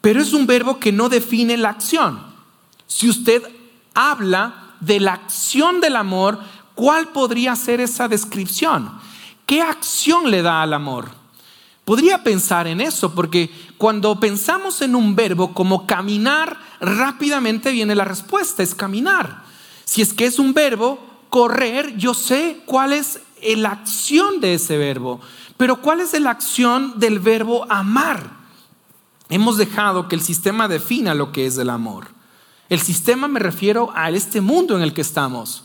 Pero 0.02 0.22
es 0.22 0.34
un 0.34 0.46
verbo 0.46 0.78
que 0.78 0.92
no 0.92 1.10
define 1.10 1.58
la 1.58 1.70
acción. 1.70 2.27
Si 2.88 3.10
usted 3.10 3.44
habla 3.94 4.74
de 4.80 5.00
la 5.00 5.14
acción 5.14 5.82
del 5.82 5.96
amor, 5.96 6.40
¿cuál 6.74 7.10
podría 7.10 7.56
ser 7.56 7.82
esa 7.82 8.08
descripción? 8.08 8.92
¿Qué 9.46 9.62
acción 9.62 10.32
le 10.32 10.42
da 10.42 10.62
al 10.62 10.74
amor? 10.74 11.12
Podría 11.86 12.24
pensar 12.24 12.68
en 12.68 12.82
eso, 12.82 13.16
porque 13.16 13.50
cuando 13.78 14.20
pensamos 14.20 14.82
en 14.82 14.94
un 14.94 15.16
verbo 15.16 15.54
como 15.54 15.88
caminar, 15.88 16.60
rápidamente 16.82 17.72
viene 17.72 17.96
la 17.96 18.04
respuesta, 18.04 18.62
es 18.62 18.76
caminar. 18.76 19.44
Si 19.86 20.02
es 20.02 20.14
que 20.14 20.26
es 20.26 20.38
un 20.38 20.54
verbo, 20.54 21.00
correr, 21.30 21.96
yo 21.96 22.14
sé 22.14 22.62
cuál 22.66 22.92
es 22.92 23.22
la 23.42 23.70
acción 23.70 24.42
de 24.42 24.56
ese 24.56 24.78
verbo, 24.78 25.22
pero 25.56 25.82
cuál 25.82 26.02
es 26.02 26.20
la 26.20 26.32
acción 26.32 27.00
del 27.00 27.20
verbo 27.20 27.66
amar. 27.70 28.32
Hemos 29.30 29.58
dejado 29.58 30.10
que 30.10 30.16
el 30.16 30.22
sistema 30.22 30.68
defina 30.68 31.14
lo 31.14 31.32
que 31.32 31.46
es 31.46 31.58
el 31.58 31.70
amor. 31.70 32.17
El 32.70 32.80
sistema 32.80 33.28
me 33.28 33.40
refiero 33.40 33.92
a 33.96 34.10
este 34.10 34.42
mundo 34.42 34.76
en 34.76 34.84
el 34.84 34.94
que 34.94 35.02
estamos. 35.02 35.64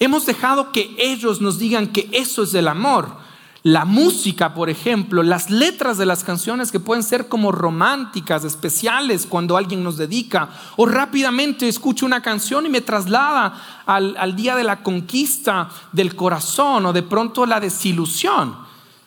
Hemos 0.00 0.26
dejado 0.26 0.72
que 0.72 0.94
ellos 0.98 1.40
nos 1.40 1.58
digan 1.58 1.88
que 1.88 2.08
eso 2.12 2.42
es 2.42 2.54
el 2.54 2.66
amor. 2.66 3.22
La 3.62 3.86
música, 3.86 4.52
por 4.52 4.68
ejemplo, 4.68 5.22
las 5.22 5.48
letras 5.48 5.96
de 5.96 6.04
las 6.04 6.22
canciones 6.22 6.70
que 6.70 6.80
pueden 6.80 7.02
ser 7.02 7.28
como 7.28 7.50
románticas, 7.50 8.44
especiales 8.44 9.26
cuando 9.26 9.56
alguien 9.56 9.82
nos 9.82 9.96
dedica, 9.96 10.50
o 10.76 10.84
rápidamente 10.84 11.66
escucho 11.66 12.04
una 12.04 12.20
canción 12.20 12.66
y 12.66 12.68
me 12.68 12.82
traslada 12.82 13.82
al, 13.86 14.16
al 14.18 14.36
día 14.36 14.54
de 14.56 14.64
la 14.64 14.82
conquista 14.82 15.70
del 15.92 16.14
corazón 16.14 16.84
o 16.84 16.92
de 16.92 17.04
pronto 17.04 17.46
la 17.46 17.60
desilusión. 17.60 18.63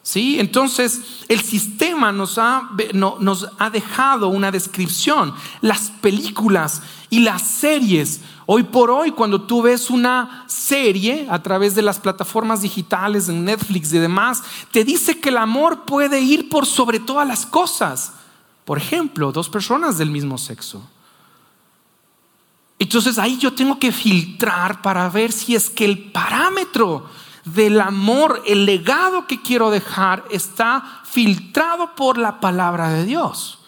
¿Sí? 0.08 0.40
Entonces, 0.40 1.02
el 1.28 1.42
sistema 1.42 2.14
nos 2.14 2.38
ha, 2.38 2.70
nos 2.94 3.50
ha 3.60 3.70
dejado 3.70 4.30
una 4.30 4.52
descripción. 4.52 5.34
Las 5.60 5.92
películas 6.00 6.82
y 7.10 7.20
las 7.20 7.42
series. 7.42 8.22
Hoy 8.46 8.64
por 8.64 8.90
hoy, 8.90 9.12
cuando 9.12 9.42
tú 9.42 9.64
ves 9.64 9.90
una 9.90 10.46
serie 10.48 11.28
a 11.30 11.44
través 11.44 11.76
de 11.76 11.82
las 11.82 12.00
plataformas 12.00 12.62
digitales, 12.62 13.28
en 13.28 13.44
Netflix 13.44 13.92
y 13.92 13.98
demás, 13.98 14.44
te 14.72 14.86
dice 14.86 15.20
que 15.20 15.28
el 15.28 15.38
amor 15.38 15.84
puede 15.84 16.22
ir 16.22 16.48
por 16.48 16.66
sobre 16.66 17.02
todas 17.02 17.28
las 17.28 17.46
cosas. 17.46 18.14
Por 18.64 18.78
ejemplo, 18.78 19.34
dos 19.34 19.50
personas 19.50 19.98
del 19.98 20.10
mismo 20.10 20.38
sexo. 20.38 20.90
Entonces 22.80 23.18
ahí 23.20 23.38
yo 23.38 23.52
tengo 23.52 23.78
que 23.78 23.92
filtrar 23.92 24.82
para 24.82 25.10
ver 25.10 25.34
si 25.34 25.54
es 25.54 25.70
que 25.70 25.84
el 25.84 26.14
parámetro 26.14 27.10
del 27.54 27.80
amor, 27.80 28.44
el 28.46 28.66
legado 28.66 29.27
que 29.27 29.42
quiero 29.42 29.70
dejar, 29.70 30.25
está 30.32 31.01
filtrado 31.06 31.96
por 31.96 32.18
la 32.18 32.39
palabra 32.39 32.89
de 32.89 33.06
Dios. 33.06 33.60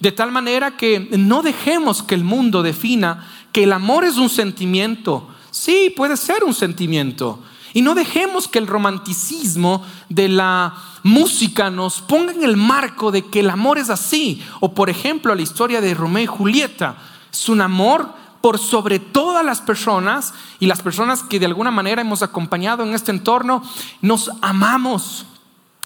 De 0.00 0.12
tal 0.12 0.32
manera 0.32 0.76
que 0.76 1.08
no 1.16 1.42
dejemos 1.42 2.02
que 2.02 2.14
el 2.14 2.24
mundo 2.24 2.62
defina 2.62 3.28
que 3.52 3.64
el 3.64 3.72
amor 3.72 4.04
es 4.04 4.16
un 4.16 4.28
sentimiento. 4.28 5.28
Sí, 5.50 5.92
puede 5.96 6.16
ser 6.16 6.42
un 6.42 6.54
sentimiento. 6.54 7.38
Y 7.74 7.82
no 7.82 7.94
dejemos 7.94 8.48
que 8.48 8.58
el 8.58 8.66
romanticismo 8.66 9.84
de 10.08 10.28
la 10.28 10.74
música 11.02 11.70
nos 11.70 12.00
ponga 12.00 12.32
en 12.32 12.42
el 12.42 12.56
marco 12.56 13.10
de 13.10 13.26
que 13.26 13.40
el 13.40 13.50
amor 13.50 13.78
es 13.78 13.90
así. 13.90 14.42
O 14.60 14.74
por 14.74 14.90
ejemplo, 14.90 15.34
la 15.34 15.42
historia 15.42 15.80
de 15.80 15.94
Romeo 15.94 16.24
y 16.24 16.26
Julieta. 16.26 16.96
Es 17.32 17.48
un 17.48 17.60
amor 17.60 18.12
por 18.42 18.58
sobre 18.58 18.98
todas 18.98 19.44
las 19.44 19.60
personas 19.60 20.34
y 20.58 20.66
las 20.66 20.82
personas 20.82 21.22
que 21.22 21.38
de 21.38 21.46
alguna 21.46 21.70
manera 21.70 22.02
hemos 22.02 22.22
acompañado 22.22 22.82
en 22.82 22.92
este 22.92 23.12
entorno, 23.12 23.62
nos 24.02 24.30
amamos 24.42 25.24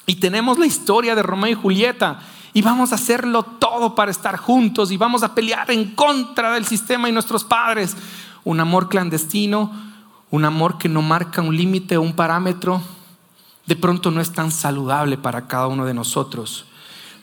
y 0.06 0.16
tenemos 0.16 0.58
la 0.58 0.66
historia 0.66 1.14
de 1.14 1.22
Romeo 1.22 1.52
y 1.52 1.54
Julieta 1.54 2.20
y 2.54 2.62
vamos 2.62 2.90
a 2.90 2.94
hacerlo 2.94 3.42
todo 3.42 3.94
para 3.94 4.10
estar 4.10 4.38
juntos 4.38 4.90
y 4.90 4.96
vamos 4.96 5.22
a 5.22 5.34
pelear 5.34 5.70
en 5.70 5.94
contra 5.94 6.52
del 6.54 6.64
sistema 6.64 7.08
y 7.08 7.12
nuestros 7.12 7.44
padres. 7.44 7.94
Un 8.44 8.60
amor 8.60 8.88
clandestino, 8.88 9.70
un 10.30 10.44
amor 10.46 10.78
que 10.78 10.88
no 10.88 11.02
marca 11.02 11.42
un 11.42 11.54
límite 11.54 11.98
o 11.98 12.02
un 12.02 12.14
parámetro, 12.14 12.80
de 13.66 13.76
pronto 13.76 14.10
no 14.10 14.22
es 14.22 14.32
tan 14.32 14.50
saludable 14.50 15.18
para 15.18 15.46
cada 15.46 15.66
uno 15.66 15.84
de 15.84 15.92
nosotros. 15.92 16.64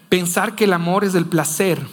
Pensar 0.09 0.53
que 0.53 0.65
el 0.65 0.73
amor 0.73 1.03
es 1.03 1.15
el 1.15 1.25
placer 1.25 1.83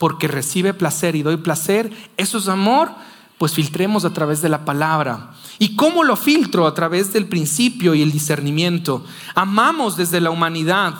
porque 0.00 0.28
recibe 0.28 0.72
placer 0.72 1.14
y 1.14 1.22
doy 1.22 1.36
placer, 1.36 1.92
eso 2.16 2.38
es 2.38 2.48
amor, 2.48 2.90
pues 3.36 3.52
filtremos 3.52 4.06
a 4.06 4.14
través 4.14 4.40
de 4.40 4.48
la 4.48 4.64
palabra. 4.64 5.32
¿Y 5.58 5.76
cómo 5.76 6.04
lo 6.04 6.16
filtro? 6.16 6.66
A 6.66 6.72
través 6.72 7.12
del 7.12 7.26
principio 7.26 7.94
y 7.94 8.00
el 8.00 8.10
discernimiento. 8.10 9.04
Amamos 9.34 9.98
desde 9.98 10.22
la 10.22 10.30
humanidad, 10.30 10.94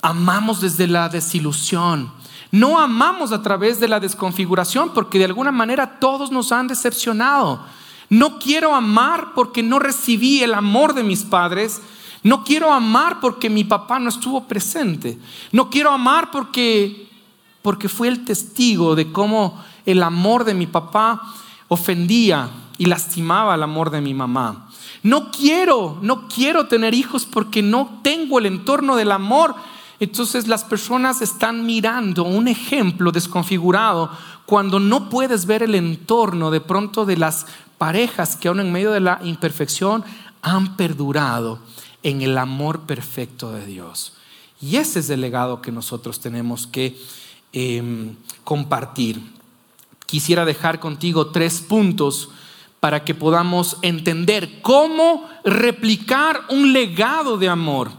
amamos 0.00 0.62
desde 0.62 0.86
la 0.86 1.10
desilusión. 1.10 2.10
No 2.50 2.80
amamos 2.80 3.30
a 3.30 3.42
través 3.42 3.78
de 3.78 3.88
la 3.88 4.00
desconfiguración 4.00 4.94
porque 4.94 5.18
de 5.18 5.26
alguna 5.26 5.52
manera 5.52 6.00
todos 6.00 6.30
nos 6.30 6.50
han 6.50 6.66
decepcionado. 6.66 7.62
No 8.08 8.38
quiero 8.38 8.74
amar 8.74 9.32
porque 9.34 9.62
no 9.62 9.78
recibí 9.78 10.42
el 10.42 10.54
amor 10.54 10.94
de 10.94 11.02
mis 11.02 11.24
padres. 11.24 11.82
No 12.22 12.42
quiero 12.42 12.72
amar 12.72 13.20
porque 13.20 13.50
mi 13.50 13.64
papá 13.64 13.98
no 13.98 14.08
estuvo 14.08 14.44
presente. 14.48 15.18
No 15.52 15.68
quiero 15.68 15.90
amar 15.90 16.30
porque 16.30 17.04
porque 17.64 17.88
fue 17.88 18.08
el 18.08 18.26
testigo 18.26 18.94
de 18.94 19.10
cómo 19.10 19.58
el 19.86 20.02
amor 20.02 20.44
de 20.44 20.52
mi 20.52 20.66
papá 20.66 21.22
ofendía 21.68 22.50
y 22.76 22.84
lastimaba 22.84 23.54
el 23.54 23.62
amor 23.62 23.88
de 23.88 24.02
mi 24.02 24.12
mamá. 24.12 24.68
No 25.02 25.30
quiero, 25.30 25.96
no 26.02 26.28
quiero 26.28 26.66
tener 26.66 26.92
hijos 26.92 27.24
porque 27.24 27.62
no 27.62 28.00
tengo 28.02 28.38
el 28.38 28.44
entorno 28.44 28.96
del 28.96 29.10
amor. 29.10 29.54
Entonces 29.98 30.46
las 30.46 30.62
personas 30.62 31.22
están 31.22 31.64
mirando 31.64 32.24
un 32.24 32.48
ejemplo 32.48 33.12
desconfigurado 33.12 34.10
cuando 34.44 34.78
no 34.78 35.08
puedes 35.08 35.46
ver 35.46 35.62
el 35.62 35.74
entorno 35.74 36.50
de 36.50 36.60
pronto 36.60 37.06
de 37.06 37.16
las 37.16 37.46
parejas 37.78 38.36
que 38.36 38.48
aún 38.48 38.60
en 38.60 38.72
medio 38.72 38.92
de 38.92 39.00
la 39.00 39.20
imperfección 39.24 40.04
han 40.42 40.76
perdurado 40.76 41.60
en 42.02 42.20
el 42.20 42.36
amor 42.36 42.80
perfecto 42.80 43.52
de 43.52 43.64
Dios. 43.64 44.12
Y 44.60 44.76
ese 44.76 44.98
es 44.98 45.08
el 45.08 45.22
legado 45.22 45.62
que 45.62 45.72
nosotros 45.72 46.20
tenemos 46.20 46.66
que 46.66 46.94
Em, 47.56 48.16
compartir. 48.42 49.22
Quisiera 50.06 50.44
dejar 50.44 50.80
contigo 50.80 51.28
tres 51.28 51.60
puntos 51.60 52.30
para 52.80 53.04
que 53.04 53.14
podamos 53.14 53.76
entender 53.82 54.60
cómo 54.60 55.28
replicar 55.44 56.40
un 56.50 56.72
legado 56.72 57.38
de 57.38 57.48
amor. 57.48 57.92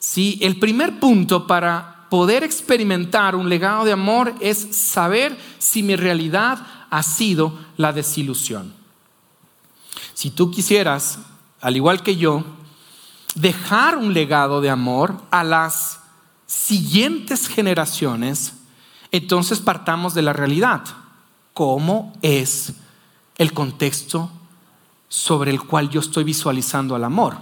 ¿Sí? 0.00 0.36
El 0.42 0.58
primer 0.58 0.98
punto 0.98 1.46
para 1.46 2.08
poder 2.10 2.42
experimentar 2.42 3.36
un 3.36 3.48
legado 3.48 3.84
de 3.84 3.92
amor 3.92 4.34
es 4.40 4.74
saber 4.74 5.38
si 5.60 5.84
mi 5.84 5.94
realidad 5.94 6.66
ha 6.90 7.04
sido 7.04 7.56
la 7.76 7.92
desilusión. 7.92 8.74
Si 10.12 10.30
tú 10.30 10.50
quisieras, 10.50 11.20
al 11.60 11.76
igual 11.76 12.02
que 12.02 12.16
yo, 12.16 12.42
dejar 13.36 13.96
un 13.96 14.12
legado 14.12 14.60
de 14.60 14.70
amor 14.70 15.22
a 15.30 15.44
las 15.44 16.00
siguientes 16.46 17.46
generaciones, 17.46 18.54
entonces 19.12 19.60
partamos 19.60 20.14
de 20.14 20.22
la 20.22 20.32
realidad. 20.32 20.82
¿Cómo 21.52 22.14
es 22.22 22.72
el 23.36 23.52
contexto 23.52 24.30
sobre 25.08 25.50
el 25.50 25.60
cual 25.62 25.90
yo 25.90 26.00
estoy 26.00 26.24
visualizando 26.24 26.94
al 26.94 27.04
amor? 27.04 27.36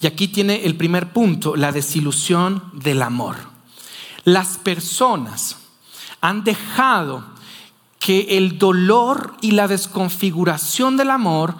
Y 0.00 0.06
aquí 0.06 0.28
tiene 0.28 0.64
el 0.64 0.76
primer 0.76 1.12
punto, 1.12 1.56
la 1.56 1.72
desilusión 1.72 2.64
del 2.72 3.02
amor. 3.02 3.36
Las 4.24 4.56
personas 4.58 5.58
han 6.20 6.42
dejado 6.42 7.24
que 7.98 8.38
el 8.38 8.58
dolor 8.58 9.34
y 9.42 9.52
la 9.52 9.68
desconfiguración 9.68 10.96
del 10.96 11.10
amor 11.10 11.54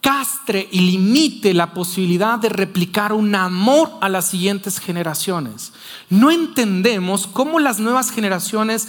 castre 0.00 0.68
y 0.70 0.80
limite 0.80 1.52
la 1.54 1.74
posibilidad 1.74 2.38
de 2.38 2.48
replicar 2.48 3.12
un 3.12 3.34
amor 3.34 3.90
a 4.00 4.08
las 4.08 4.28
siguientes 4.28 4.78
generaciones. 4.78 5.72
No 6.08 6.30
entendemos 6.30 7.26
cómo 7.26 7.58
las 7.58 7.80
nuevas 7.80 8.10
generaciones 8.10 8.88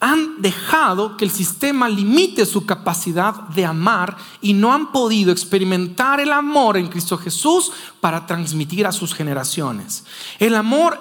han 0.00 0.40
dejado 0.40 1.18
que 1.18 1.26
el 1.26 1.30
sistema 1.30 1.88
limite 1.88 2.46
su 2.46 2.64
capacidad 2.64 3.34
de 3.50 3.66
amar 3.66 4.16
y 4.40 4.54
no 4.54 4.72
han 4.72 4.92
podido 4.92 5.30
experimentar 5.30 6.20
el 6.20 6.32
amor 6.32 6.78
en 6.78 6.88
Cristo 6.88 7.18
Jesús 7.18 7.70
para 8.00 8.26
transmitir 8.26 8.86
a 8.86 8.92
sus 8.92 9.12
generaciones. 9.14 10.04
El 10.38 10.54
amor 10.54 10.98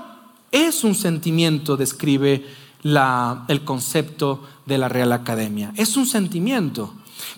es 0.51 0.83
un 0.83 0.95
sentimiento, 0.95 1.77
describe 1.77 2.45
el 2.83 3.63
concepto 3.63 4.43
de 4.65 4.77
la 4.77 4.89
Real 4.89 5.11
Academia. 5.13 5.73
Es 5.75 5.95
un 5.95 6.05
sentimiento. 6.05 6.93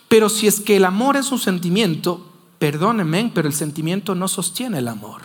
Pero 0.08 0.30
si 0.30 0.48
es 0.48 0.60
que 0.60 0.78
el 0.78 0.86
amor 0.86 1.18
es 1.18 1.32
un 1.32 1.40
sentimiento, 1.40 2.26
perdónenme, 2.60 3.32
pero 3.34 3.48
el 3.48 3.54
sentimiento 3.54 4.16
no 4.16 4.28
sostiene 4.28 4.80
el 4.80 4.88
amor. 4.88 5.22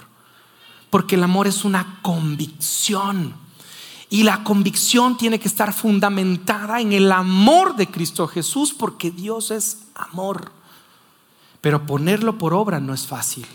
Porque 0.90 1.16
el 1.16 1.25
amor 1.25 1.47
es 1.47 1.64
una 1.64 1.99
convicción. 2.03 3.35
Y 4.09 4.23
la 4.23 4.45
convicción 4.45 5.16
tiene 5.16 5.40
que 5.40 5.49
estar 5.49 5.73
fundamentada 5.73 6.81
en 6.81 6.92
el 6.92 7.11
amor 7.11 7.77
de 7.77 7.88
Cristo 7.88 8.29
Jesús, 8.29 8.73
porque 8.73 9.11
Dios 9.11 9.51
es 9.51 9.88
amor. 9.95 10.53
Pero 11.61 11.85
ponerlo 11.85 12.38
por 12.38 12.55
obra 12.55 12.79
no 12.79 12.95
es 12.95 13.07
fácil. 13.07 13.47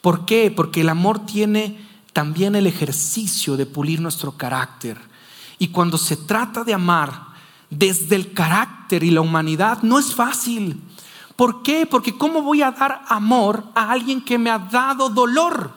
¿Por 0.00 0.26
qué? 0.26 0.50
Porque 0.50 0.80
el 0.80 0.88
amor 0.88 1.24
tiene 1.24 1.88
también 2.12 2.56
el 2.56 2.66
ejercicio 2.66 3.56
de 3.56 3.66
pulir 3.66 4.00
nuestro 4.00 4.32
carácter. 4.32 4.98
Y 5.58 5.68
cuando 5.68 5.96
se 5.96 6.16
trata 6.16 6.64
de 6.64 6.74
amar, 6.74 7.31
desde 7.72 8.16
el 8.16 8.32
carácter 8.32 9.02
y 9.02 9.10
la 9.10 9.22
humanidad 9.22 9.82
no 9.82 9.98
es 9.98 10.14
fácil. 10.14 10.80
¿Por 11.36 11.62
qué? 11.62 11.86
Porque 11.86 12.16
¿cómo 12.16 12.42
voy 12.42 12.62
a 12.62 12.70
dar 12.70 13.02
amor 13.08 13.64
a 13.74 13.90
alguien 13.90 14.20
que 14.20 14.38
me 14.38 14.50
ha 14.50 14.58
dado 14.58 15.08
dolor? 15.08 15.72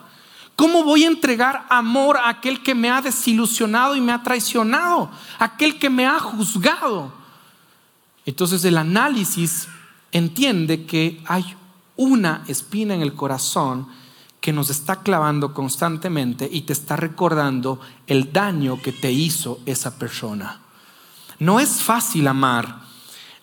¿Cómo 0.54 0.84
voy 0.84 1.04
a 1.04 1.08
entregar 1.08 1.66
amor 1.70 2.18
a 2.18 2.28
aquel 2.28 2.62
que 2.62 2.74
me 2.74 2.90
ha 2.90 3.00
desilusionado 3.00 3.96
y 3.96 4.00
me 4.00 4.12
ha 4.12 4.22
traicionado? 4.22 5.10
Aquel 5.38 5.78
que 5.78 5.88
me 5.88 6.06
ha 6.06 6.18
juzgado. 6.18 7.12
Entonces 8.26 8.64
el 8.64 8.76
análisis 8.76 9.68
entiende 10.12 10.84
que 10.84 11.22
hay 11.26 11.56
una 11.96 12.44
espina 12.46 12.94
en 12.94 13.00
el 13.00 13.14
corazón 13.14 13.88
que 14.40 14.52
nos 14.52 14.68
está 14.68 14.96
clavando 14.96 15.54
constantemente 15.54 16.48
y 16.50 16.62
te 16.62 16.74
está 16.74 16.96
recordando 16.96 17.80
el 18.06 18.32
daño 18.32 18.80
que 18.82 18.92
te 18.92 19.10
hizo 19.10 19.60
esa 19.64 19.98
persona. 19.98 20.60
No 21.38 21.60
es 21.60 21.82
fácil 21.82 22.28
amar. 22.28 22.86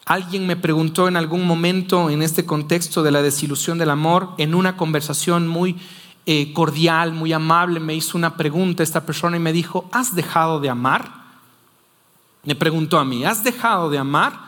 Alguien 0.06 0.46
me 0.46 0.56
preguntó 0.56 1.08
en 1.08 1.16
algún 1.16 1.46
momento 1.46 2.10
en 2.10 2.22
este 2.22 2.46
contexto 2.46 3.04
de 3.04 3.12
la 3.12 3.22
desilusión 3.22 3.78
del 3.78 3.90
amor, 3.90 4.32
en 4.38 4.54
una 4.54 4.76
conversación 4.76 5.48
muy 5.48 5.78
eh, 6.26 6.52
cordial, 6.54 7.14
muy 7.14 7.32
amable, 7.34 7.80
me 7.80 7.96
hizo 7.96 8.18
una 8.18 8.36
pregunta 8.36 8.84
esta 8.84 9.06
persona 9.06 9.38
y 9.38 9.40
me 9.40 9.54
dijo, 9.54 9.90
¿has 9.92 10.16
dejado 10.16 10.60
de 10.60 10.70
amar? 10.70 11.24
Me 12.44 12.56
preguntó 12.56 13.00
a 13.00 13.06
mí, 13.06 13.24
¿has 13.24 13.44
dejado 13.44 13.90
de 13.90 13.98
amar? 13.98 14.40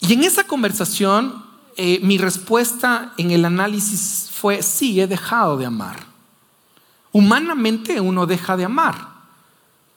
Y 0.00 0.12
en 0.12 0.24
esa 0.24 0.44
conversación 0.44 1.44
eh, 1.76 2.00
mi 2.02 2.16
respuesta 2.16 3.12
en 3.18 3.30
el 3.30 3.44
análisis 3.44 4.30
fue, 4.32 4.62
sí, 4.62 5.00
he 5.00 5.06
dejado 5.06 5.56
de 5.56 5.66
amar. 5.66 5.98
Humanamente 7.12 8.00
uno 8.00 8.26
deja 8.26 8.56
de 8.56 8.64
amar. 8.64 9.08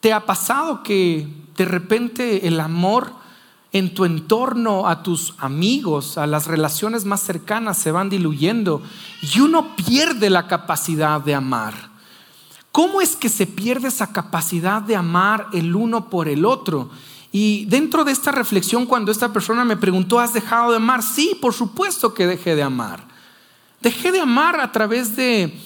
¿Te 0.00 0.12
ha 0.12 0.24
pasado 0.26 0.82
que 0.82 1.26
de 1.60 1.66
repente 1.66 2.48
el 2.48 2.58
amor 2.58 3.12
en 3.70 3.92
tu 3.92 4.06
entorno, 4.06 4.88
a 4.88 5.02
tus 5.02 5.34
amigos, 5.36 6.16
a 6.16 6.26
las 6.26 6.46
relaciones 6.46 7.04
más 7.04 7.20
cercanas 7.20 7.76
se 7.76 7.92
van 7.92 8.08
diluyendo 8.08 8.80
y 9.20 9.40
uno 9.40 9.76
pierde 9.76 10.30
la 10.30 10.46
capacidad 10.46 11.20
de 11.20 11.34
amar. 11.34 11.74
¿Cómo 12.72 13.02
es 13.02 13.14
que 13.14 13.28
se 13.28 13.46
pierde 13.46 13.88
esa 13.88 14.10
capacidad 14.10 14.80
de 14.80 14.96
amar 14.96 15.48
el 15.52 15.76
uno 15.76 16.08
por 16.08 16.28
el 16.28 16.46
otro? 16.46 16.88
Y 17.30 17.66
dentro 17.66 18.04
de 18.04 18.12
esta 18.12 18.32
reflexión, 18.32 18.86
cuando 18.86 19.12
esta 19.12 19.30
persona 19.30 19.62
me 19.62 19.76
preguntó, 19.76 20.18
¿has 20.18 20.32
dejado 20.32 20.70
de 20.70 20.78
amar? 20.78 21.02
Sí, 21.02 21.36
por 21.42 21.52
supuesto 21.52 22.14
que 22.14 22.26
dejé 22.26 22.56
de 22.56 22.62
amar. 22.62 23.06
Dejé 23.82 24.12
de 24.12 24.20
amar 24.20 24.58
a 24.58 24.72
través 24.72 25.14
de 25.14 25.60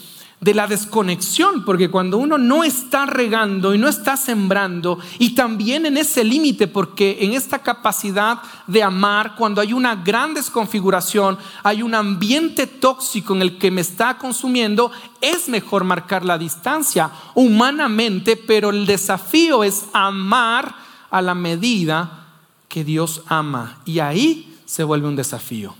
de 0.44 0.52
la 0.52 0.66
desconexión, 0.66 1.64
porque 1.64 1.88
cuando 1.90 2.18
uno 2.18 2.36
no 2.36 2.64
está 2.64 3.06
regando 3.06 3.74
y 3.74 3.78
no 3.78 3.88
está 3.88 4.14
sembrando, 4.18 4.98
y 5.18 5.34
también 5.34 5.86
en 5.86 5.96
ese 5.96 6.22
límite, 6.22 6.68
porque 6.68 7.16
en 7.22 7.32
esta 7.32 7.60
capacidad 7.60 8.42
de 8.66 8.82
amar, 8.82 9.36
cuando 9.36 9.62
hay 9.62 9.72
una 9.72 9.96
gran 9.96 10.34
desconfiguración, 10.34 11.38
hay 11.62 11.80
un 11.80 11.94
ambiente 11.94 12.66
tóxico 12.66 13.34
en 13.34 13.40
el 13.40 13.56
que 13.56 13.70
me 13.70 13.80
está 13.80 14.18
consumiendo, 14.18 14.92
es 15.22 15.48
mejor 15.48 15.84
marcar 15.84 16.26
la 16.26 16.36
distancia 16.36 17.10
humanamente, 17.34 18.36
pero 18.36 18.68
el 18.68 18.84
desafío 18.84 19.64
es 19.64 19.86
amar 19.94 20.74
a 21.10 21.22
la 21.22 21.34
medida 21.34 22.26
que 22.68 22.84
Dios 22.84 23.22
ama. 23.28 23.78
Y 23.86 24.00
ahí 24.00 24.54
se 24.66 24.84
vuelve 24.84 25.08
un 25.08 25.16
desafío, 25.16 25.74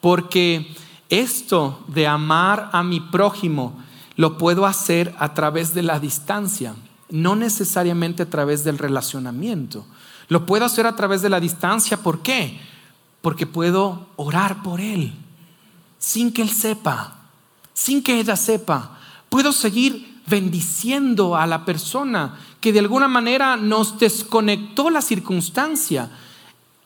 porque 0.00 0.74
esto 1.08 1.84
de 1.88 2.06
amar 2.06 2.70
a 2.72 2.82
mi 2.82 3.00
prójimo 3.00 3.78
lo 4.16 4.38
puedo 4.38 4.66
hacer 4.66 5.14
a 5.18 5.34
través 5.34 5.74
de 5.74 5.82
la 5.82 5.98
distancia, 5.98 6.74
no 7.10 7.36
necesariamente 7.36 8.22
a 8.22 8.30
través 8.30 8.64
del 8.64 8.78
relacionamiento. 8.78 9.84
Lo 10.28 10.46
puedo 10.46 10.64
hacer 10.64 10.86
a 10.86 10.96
través 10.96 11.22
de 11.22 11.30
la 11.30 11.40
distancia, 11.40 12.02
¿por 12.02 12.20
qué? 12.20 12.60
Porque 13.20 13.46
puedo 13.46 14.06
orar 14.16 14.62
por 14.62 14.80
él 14.80 15.14
sin 16.04 16.32
que 16.32 16.42
él 16.42 16.50
sepa, 16.50 17.16
sin 17.72 18.02
que 18.02 18.20
ella 18.20 18.36
sepa. 18.36 18.98
Puedo 19.30 19.52
seguir 19.52 20.20
bendiciendo 20.26 21.34
a 21.34 21.46
la 21.46 21.64
persona 21.64 22.38
que 22.60 22.74
de 22.74 22.80
alguna 22.80 23.08
manera 23.08 23.56
nos 23.56 23.98
desconectó 23.98 24.90
la 24.90 25.00
circunstancia, 25.00 26.10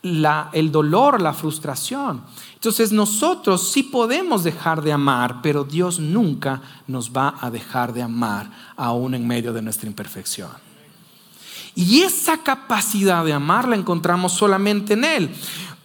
el 0.02 0.70
dolor, 0.70 1.20
la 1.20 1.32
frustración. 1.32 2.22
Entonces 2.54 2.92
nosotros 2.92 3.70
sí 3.70 3.82
podemos 3.82 4.44
dejar 4.44 4.82
de 4.82 4.92
amar, 4.92 5.40
pero 5.42 5.64
Dios 5.64 5.98
nunca 5.98 6.62
nos 6.86 7.10
va 7.12 7.34
a 7.40 7.50
dejar 7.50 7.92
de 7.92 8.02
amar, 8.02 8.50
aún 8.76 9.14
en 9.14 9.26
medio 9.26 9.52
de 9.52 9.62
nuestra 9.62 9.88
imperfección. 9.88 10.50
Y 11.74 12.00
esa 12.00 12.38
capacidad 12.38 13.24
de 13.24 13.32
amar 13.32 13.68
la 13.68 13.76
encontramos 13.76 14.32
solamente 14.32 14.94
en 14.94 15.04
Él. 15.04 15.34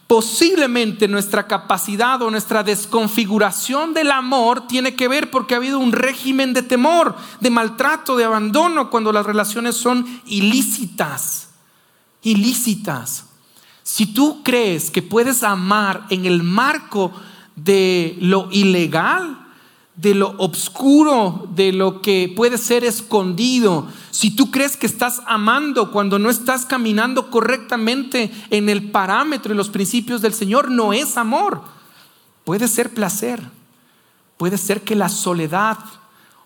Posiblemente 0.06 1.08
nuestra 1.08 1.46
capacidad 1.46 2.20
o 2.22 2.30
nuestra 2.30 2.62
desconfiguración 2.62 3.94
del 3.94 4.10
amor 4.10 4.66
tiene 4.66 4.94
que 4.96 5.08
ver 5.08 5.30
porque 5.30 5.54
ha 5.54 5.58
habido 5.58 5.78
un 5.78 5.92
régimen 5.92 6.52
de 6.52 6.62
temor, 6.62 7.16
de 7.40 7.50
maltrato, 7.50 8.16
de 8.16 8.24
abandono 8.24 8.90
cuando 8.90 9.12
las 9.12 9.24
relaciones 9.24 9.76
son 9.76 10.04
ilícitas. 10.26 11.48
Ilícitas. 12.22 13.26
Si 13.84 14.06
tú 14.06 14.42
crees 14.42 14.90
que 14.90 15.02
puedes 15.02 15.42
amar 15.42 16.06
en 16.08 16.24
el 16.24 16.42
marco 16.42 17.12
de 17.54 18.16
lo 18.18 18.48
ilegal, 18.50 19.46
de 19.94 20.14
lo 20.14 20.30
obscuro, 20.38 21.46
de 21.54 21.70
lo 21.72 22.00
que 22.00 22.32
puede 22.34 22.56
ser 22.56 22.82
escondido, 22.82 23.86
si 24.10 24.34
tú 24.34 24.50
crees 24.50 24.78
que 24.78 24.86
estás 24.86 25.20
amando 25.26 25.92
cuando 25.92 26.18
no 26.18 26.30
estás 26.30 26.64
caminando 26.64 27.30
correctamente 27.30 28.32
en 28.48 28.70
el 28.70 28.90
parámetro 28.90 29.52
y 29.52 29.56
los 29.56 29.68
principios 29.68 30.22
del 30.22 30.32
Señor, 30.32 30.70
no 30.70 30.94
es 30.94 31.18
amor. 31.18 31.60
Puede 32.44 32.68
ser 32.68 32.94
placer, 32.94 33.42
puede 34.38 34.56
ser 34.56 34.80
que 34.80 34.96
la 34.96 35.10
soledad 35.10 35.78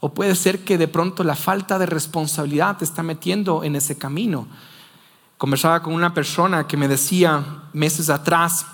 o 0.01 0.13
puede 0.13 0.35
ser 0.35 0.65
que 0.65 0.77
de 0.77 0.89
pronto 0.89 1.23
la 1.23 1.37
falta 1.37 1.79
de 1.79 1.87
responsabilidad 1.87 2.79
te 2.79 2.85
está 2.85 3.05
metiendo 3.05 3.63
en 3.63 3.77
ese 3.77 3.97
camino. 3.97 4.49
Conversaba 5.39 5.83
con 5.83 5.95
una 5.95 6.13
persona 6.13 6.67
que 6.67 6.77
me 6.77 6.89
decía 6.89 7.63
meses 7.73 8.11
atrás, 8.11 8.67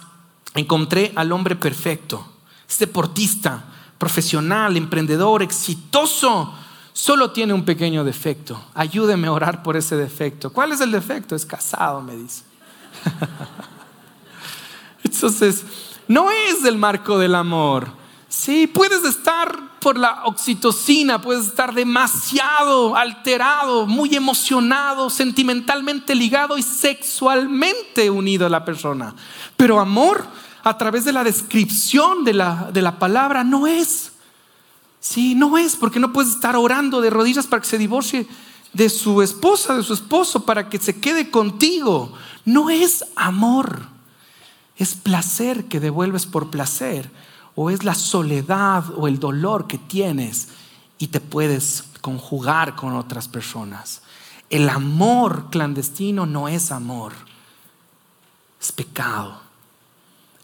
encontré 0.55 1.13
al 1.15 1.31
hombre 1.31 1.57
perfecto, 1.57 2.27
es 2.69 2.79
deportista, 2.79 3.65
profesional, 3.99 4.77
emprendedor, 4.77 5.43
exitoso, 5.43 6.55
solo 6.93 7.33
tiene 7.33 7.53
un 7.53 7.65
pequeño 7.65 8.03
defecto. 8.03 8.65
Ayúdeme 8.75 9.29
a 9.29 9.33
orar 9.33 9.63
por 9.63 9.77
ese 9.77 9.97
defecto. 9.97 10.53
¿Cuál 10.53 10.73
es 10.73 10.81
el 10.81 10.91
defecto? 10.91 11.37
Es 11.37 11.45
casado, 11.45 12.01
me 12.01 12.17
dice. 12.17 12.45
Entonces, 15.05 15.65
no 16.09 16.31
es 16.31 16.65
el 16.65 16.77
marco 16.77 17.19
del 17.19 17.35
amor. 17.35 18.04
Sí, 18.37 18.67
puedes 18.67 19.05
estar 19.05 19.79
por 19.79 19.97
la 19.97 20.25
oxitocina, 20.25 21.23
puedes 21.23 21.47
estar 21.47 21.73
demasiado 21.73 22.97
alterado, 22.97 23.87
muy 23.87 24.17
emocionado, 24.17 25.09
sentimentalmente 25.09 26.17
ligado 26.17 26.59
y 26.59 26.63
sexualmente 26.63 28.11
unido 28.11 28.45
a 28.45 28.51
la 28.51 28.65
persona. 28.65 29.15
Pero 29.57 29.79
amor, 29.79 30.27
a 30.65 30.77
través 30.77 31.05
de 31.05 31.13
la 31.13 31.23
descripción 31.23 32.25
de 32.25 32.35
la, 32.35 32.71
de 32.73 32.83
la 32.83 32.99
palabra, 32.99 33.45
no 33.45 33.69
es. 33.69 34.13
Sí, 34.99 35.37
no 35.37 35.57
es, 35.57 35.77
porque 35.77 36.01
no 36.01 36.13
puedes 36.13 36.33
estar 36.33 36.57
orando 36.57 37.01
de 37.01 37.11
rodillas 37.11 37.47
para 37.47 37.63
que 37.63 37.69
se 37.69 37.79
divorcie 37.79 38.27
de 38.73 38.91
su 38.91 39.23
esposa, 39.23 39.77
de 39.77 39.85
su 39.85 39.95
esposo, 39.95 40.45
para 40.45 40.69
que 40.69 40.79
se 40.79 41.01
quede 41.01 41.31
contigo. 41.31 42.13
No 42.45 42.69
es 42.69 43.05
amor, 43.15 43.83
es 44.77 44.97
placer 44.97 45.67
que 45.67 45.79
devuelves 45.79 46.27
por 46.27 46.51
placer 46.51 47.09
o 47.55 47.71
es 47.71 47.85
la 47.85 47.95
soledad 47.95 48.85
o 48.97 49.09
el 49.09 49.19
dolor 49.19 49.67
que 49.67 49.79
tienes 49.79 50.49
y 50.99 51.09
te 51.09 51.21
puedes 51.21 51.85
conjugar 52.01 52.77
con 52.77 52.95
otras 52.95 53.29
personas. 53.29 54.03
El 54.51 54.69
amor 54.69 55.49
clandestino 55.51 56.27
no 56.27 56.49
es 56.49 56.71
amor, 56.71 57.13
es 58.61 58.73
pecado. 58.73 59.41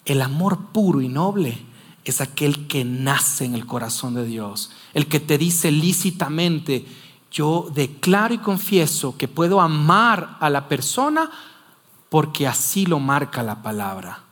El 0.04 0.22
amor 0.22 0.58
puro 0.72 1.00
y 1.00 1.08
noble 1.08 1.58
es 2.04 2.20
aquel 2.20 2.66
que 2.66 2.84
nace 2.84 3.44
en 3.44 3.54
el 3.54 3.66
corazón 3.66 4.14
de 4.14 4.24
Dios, 4.24 4.70
el 4.94 5.06
que 5.06 5.20
te 5.20 5.38
dice 5.38 5.70
lícitamente, 5.70 6.86
yo 7.30 7.70
declaro 7.72 8.34
y 8.34 8.38
confieso 8.38 9.16
que 9.16 9.28
puedo 9.28 9.60
amar 9.60 10.36
a 10.40 10.50
la 10.50 10.66
persona 10.68 11.30
porque 12.08 12.48
así 12.48 12.86
lo 12.86 12.98
marca 12.98 13.42
la 13.42 13.62
palabra. 13.62 14.24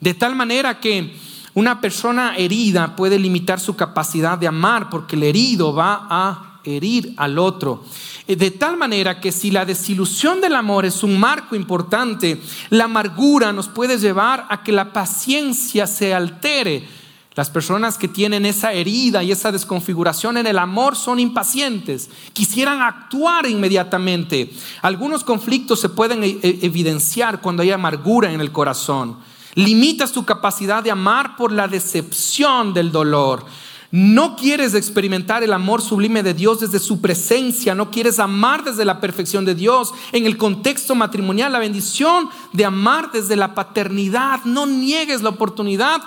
De 0.00 0.14
tal 0.14 0.36
manera 0.36 0.78
que 0.78 1.18
una 1.54 1.80
persona 1.80 2.36
herida 2.36 2.96
puede 2.96 3.18
limitar 3.18 3.60
su 3.60 3.76
capacidad 3.76 4.36
de 4.36 4.48
amar 4.48 4.90
porque 4.90 5.16
el 5.16 5.22
herido 5.22 5.72
va 5.72 6.06
a 6.10 6.60
herir 6.64 7.14
al 7.16 7.38
otro. 7.38 7.84
Eh, 8.26 8.36
de 8.36 8.50
tal 8.50 8.76
manera 8.76 9.20
que 9.20 9.30
si 9.30 9.50
la 9.50 9.64
desilusión 9.64 10.40
del 10.40 10.54
amor 10.54 10.84
es 10.84 11.02
un 11.02 11.18
marco 11.18 11.54
importante, 11.54 12.40
la 12.70 12.84
amargura 12.84 13.52
nos 13.52 13.68
puede 13.68 13.98
llevar 13.98 14.46
a 14.48 14.62
que 14.62 14.72
la 14.72 14.92
paciencia 14.92 15.86
se 15.86 16.14
altere. 16.14 16.88
Las 17.36 17.50
personas 17.50 17.98
que 17.98 18.06
tienen 18.06 18.46
esa 18.46 18.72
herida 18.72 19.22
y 19.22 19.32
esa 19.32 19.50
desconfiguración 19.50 20.36
en 20.36 20.46
el 20.46 20.58
amor 20.58 20.94
son 20.94 21.18
impacientes, 21.18 22.08
quisieran 22.32 22.80
actuar 22.80 23.46
inmediatamente. 23.46 24.52
Algunos 24.82 25.24
conflictos 25.24 25.80
se 25.80 25.88
pueden 25.88 26.22
e-, 26.22 26.38
e-, 26.42 26.58
evidenciar 26.62 27.40
cuando 27.40 27.62
hay 27.62 27.72
amargura 27.72 28.32
en 28.32 28.40
el 28.40 28.52
corazón. 28.52 29.18
Limitas 29.54 30.12
tu 30.12 30.24
capacidad 30.24 30.82
de 30.82 30.90
amar 30.90 31.36
por 31.36 31.52
la 31.52 31.68
decepción 31.68 32.74
del 32.74 32.90
dolor. 32.90 33.44
No 33.90 34.34
quieres 34.34 34.74
experimentar 34.74 35.44
el 35.44 35.52
amor 35.52 35.80
sublime 35.80 36.24
de 36.24 36.34
Dios 36.34 36.58
desde 36.58 36.80
su 36.80 37.00
presencia, 37.00 37.76
no 37.76 37.92
quieres 37.92 38.18
amar 38.18 38.64
desde 38.64 38.84
la 38.84 39.00
perfección 39.00 39.44
de 39.44 39.54
Dios 39.54 39.92
en 40.10 40.26
el 40.26 40.36
contexto 40.36 40.96
matrimonial, 40.96 41.52
la 41.52 41.60
bendición 41.60 42.28
de 42.52 42.64
amar 42.64 43.12
desde 43.12 43.36
la 43.36 43.54
paternidad. 43.54 44.42
No 44.44 44.66
niegues 44.66 45.22
la 45.22 45.28
oportunidad 45.28 46.02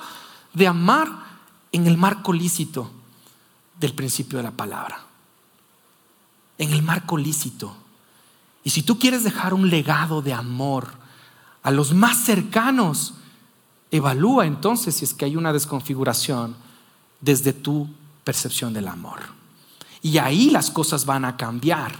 de 0.53 0.67
amar 0.67 1.09
en 1.71 1.87
el 1.87 1.95
marco 1.95 2.33
lícito 2.33 2.91
del 3.79 3.93
principio 3.93 4.39
de 4.39 4.43
la 4.43 4.51
palabra, 4.51 4.99
en 6.57 6.73
el 6.73 6.83
marco 6.83 7.17
lícito. 7.17 7.73
Y 8.65 8.71
si 8.71 8.83
tú 8.83 8.99
quieres 8.99 9.23
dejar 9.23 9.53
un 9.53 9.69
legado 9.69 10.21
de 10.21 10.33
amor 10.33 10.89
a 11.63 11.71
los 11.71 11.93
más 11.93 12.17
cercanos, 12.17 13.13
Evalúa 13.91 14.45
entonces 14.45 14.95
si 14.95 15.05
es 15.05 15.13
que 15.13 15.25
hay 15.25 15.35
una 15.35 15.53
desconfiguración 15.53 16.55
desde 17.21 17.53
tu 17.53 17.87
percepción 18.23 18.73
del 18.73 18.87
amor. 18.87 19.19
Y 20.01 20.17
ahí 20.17 20.49
las 20.49 20.69
cosas 20.69 21.05
van 21.05 21.25
a 21.25 21.37
cambiar. 21.37 21.93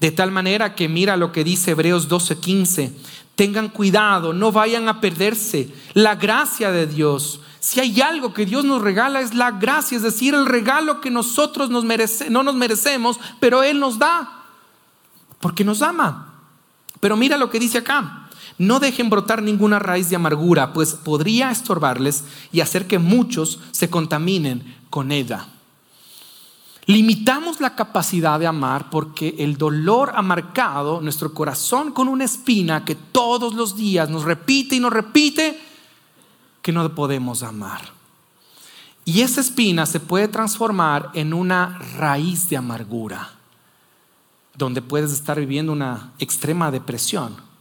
De 0.00 0.10
tal 0.10 0.30
manera 0.30 0.74
que 0.74 0.88
mira 0.88 1.16
lo 1.16 1.32
que 1.32 1.44
dice 1.44 1.72
Hebreos 1.72 2.08
12:15. 2.08 2.92
Tengan 3.34 3.68
cuidado, 3.68 4.32
no 4.32 4.52
vayan 4.52 4.88
a 4.88 5.00
perderse 5.00 5.72
la 5.94 6.14
gracia 6.14 6.70
de 6.70 6.86
Dios. 6.86 7.40
Si 7.58 7.80
hay 7.80 8.00
algo 8.00 8.34
que 8.34 8.44
Dios 8.44 8.64
nos 8.64 8.82
regala 8.82 9.20
es 9.20 9.34
la 9.34 9.50
gracia, 9.52 9.96
es 9.96 10.02
decir, 10.02 10.34
el 10.34 10.46
regalo 10.46 11.00
que 11.00 11.10
nosotros 11.10 11.70
nos 11.70 11.84
no 12.28 12.42
nos 12.42 12.54
merecemos, 12.54 13.18
pero 13.40 13.62
Él 13.62 13.80
nos 13.80 13.98
da, 13.98 14.44
porque 15.40 15.64
nos 15.64 15.80
ama. 15.80 16.34
Pero 17.00 17.16
mira 17.16 17.38
lo 17.38 17.50
que 17.50 17.58
dice 17.58 17.78
acá. 17.78 18.23
No 18.58 18.78
dejen 18.78 19.10
brotar 19.10 19.42
ninguna 19.42 19.78
raíz 19.78 20.10
de 20.10 20.16
amargura, 20.16 20.72
pues 20.72 20.94
podría 20.94 21.50
estorbarles 21.50 22.24
y 22.52 22.60
hacer 22.60 22.86
que 22.86 22.98
muchos 22.98 23.58
se 23.72 23.90
contaminen 23.90 24.76
con 24.90 25.10
ella. 25.10 25.48
Limitamos 26.86 27.60
la 27.60 27.74
capacidad 27.74 28.38
de 28.38 28.46
amar 28.46 28.90
porque 28.90 29.34
el 29.38 29.56
dolor 29.56 30.12
ha 30.14 30.22
marcado 30.22 31.00
nuestro 31.00 31.32
corazón 31.32 31.92
con 31.92 32.08
una 32.08 32.24
espina 32.24 32.84
que 32.84 32.94
todos 32.94 33.54
los 33.54 33.74
días 33.74 34.10
nos 34.10 34.24
repite 34.24 34.76
y 34.76 34.80
nos 34.80 34.92
repite 34.92 35.58
que 36.62 36.72
no 36.72 36.94
podemos 36.94 37.42
amar. 37.42 37.92
Y 39.06 39.22
esa 39.22 39.40
espina 39.40 39.86
se 39.86 39.98
puede 39.98 40.28
transformar 40.28 41.10
en 41.14 41.34
una 41.34 41.78
raíz 41.96 42.48
de 42.48 42.56
amargura, 42.56 43.32
donde 44.56 44.80
puedes 44.80 45.10
estar 45.12 45.40
viviendo 45.40 45.72
una 45.72 46.12
extrema 46.18 46.70
depresión 46.70 47.53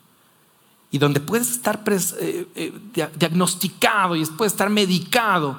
y 0.93 0.99
donde 0.99 1.19
puedes 1.19 1.49
estar 1.49 1.83
eh, 1.87 2.47
eh, 2.55 3.09
diagnosticado 3.17 4.15
y 4.15 4.19
después 4.19 4.51
estar 4.51 4.69
medicado. 4.69 5.57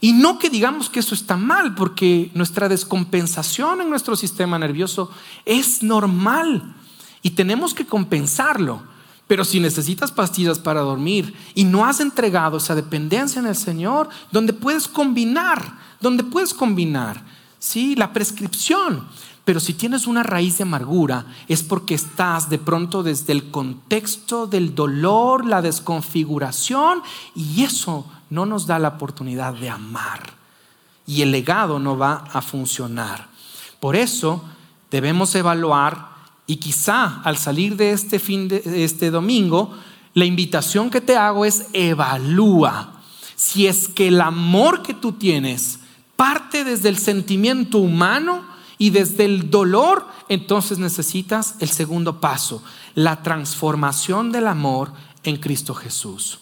Y 0.00 0.12
no 0.12 0.40
que 0.40 0.50
digamos 0.50 0.90
que 0.90 0.98
eso 0.98 1.14
está 1.14 1.36
mal, 1.36 1.76
porque 1.76 2.32
nuestra 2.34 2.68
descompensación 2.68 3.80
en 3.80 3.88
nuestro 3.88 4.16
sistema 4.16 4.58
nervioso 4.58 5.08
es 5.44 5.84
normal 5.84 6.74
y 7.22 7.30
tenemos 7.30 7.74
que 7.74 7.86
compensarlo. 7.86 8.82
Pero 9.28 9.44
si 9.44 9.60
necesitas 9.60 10.10
pastillas 10.10 10.58
para 10.58 10.80
dormir 10.80 11.32
y 11.54 11.62
no 11.62 11.84
has 11.84 12.00
entregado 12.00 12.56
esa 12.56 12.74
dependencia 12.74 13.38
en 13.38 13.46
el 13.46 13.56
Señor, 13.56 14.08
donde 14.32 14.52
puedes 14.52 14.88
combinar, 14.88 15.78
donde 16.00 16.24
puedes 16.24 16.52
combinar, 16.52 17.24
sí, 17.60 17.94
la 17.94 18.12
prescripción. 18.12 19.06
Pero 19.44 19.58
si 19.58 19.74
tienes 19.74 20.06
una 20.06 20.22
raíz 20.22 20.58
de 20.58 20.62
amargura, 20.62 21.26
es 21.48 21.62
porque 21.62 21.94
estás 21.94 22.48
de 22.48 22.58
pronto 22.58 23.02
desde 23.02 23.32
el 23.32 23.50
contexto 23.50 24.46
del 24.46 24.74
dolor, 24.74 25.44
la 25.44 25.62
desconfiguración, 25.62 27.02
y 27.34 27.62
eso 27.62 28.06
no 28.30 28.46
nos 28.46 28.66
da 28.66 28.78
la 28.78 28.88
oportunidad 28.88 29.54
de 29.54 29.68
amar. 29.68 30.34
Y 31.06 31.22
el 31.22 31.32
legado 31.32 31.80
no 31.80 31.98
va 31.98 32.24
a 32.32 32.40
funcionar. 32.40 33.28
Por 33.80 33.96
eso 33.96 34.44
debemos 34.90 35.34
evaluar 35.34 36.12
y 36.46 36.56
quizá 36.56 37.20
al 37.22 37.36
salir 37.36 37.76
de 37.76 37.92
este 37.92 38.18
fin 38.18 38.46
de 38.46 38.84
este 38.84 39.10
domingo, 39.10 39.74
la 40.14 40.24
invitación 40.24 40.90
que 40.90 41.00
te 41.00 41.16
hago 41.16 41.44
es 41.44 41.66
evalúa 41.72 43.00
si 43.34 43.66
es 43.66 43.88
que 43.88 44.08
el 44.08 44.20
amor 44.20 44.82
que 44.82 44.94
tú 44.94 45.12
tienes 45.12 45.80
parte 46.14 46.62
desde 46.62 46.88
el 46.88 46.96
sentimiento 46.96 47.78
humano 47.78 48.51
y 48.82 48.90
desde 48.90 49.26
el 49.26 49.48
dolor, 49.48 50.04
entonces 50.28 50.78
necesitas 50.78 51.54
el 51.60 51.68
segundo 51.68 52.20
paso, 52.20 52.64
la 52.96 53.22
transformación 53.22 54.32
del 54.32 54.48
amor 54.48 54.90
en 55.22 55.36
Cristo 55.36 55.72
Jesús. 55.72 56.40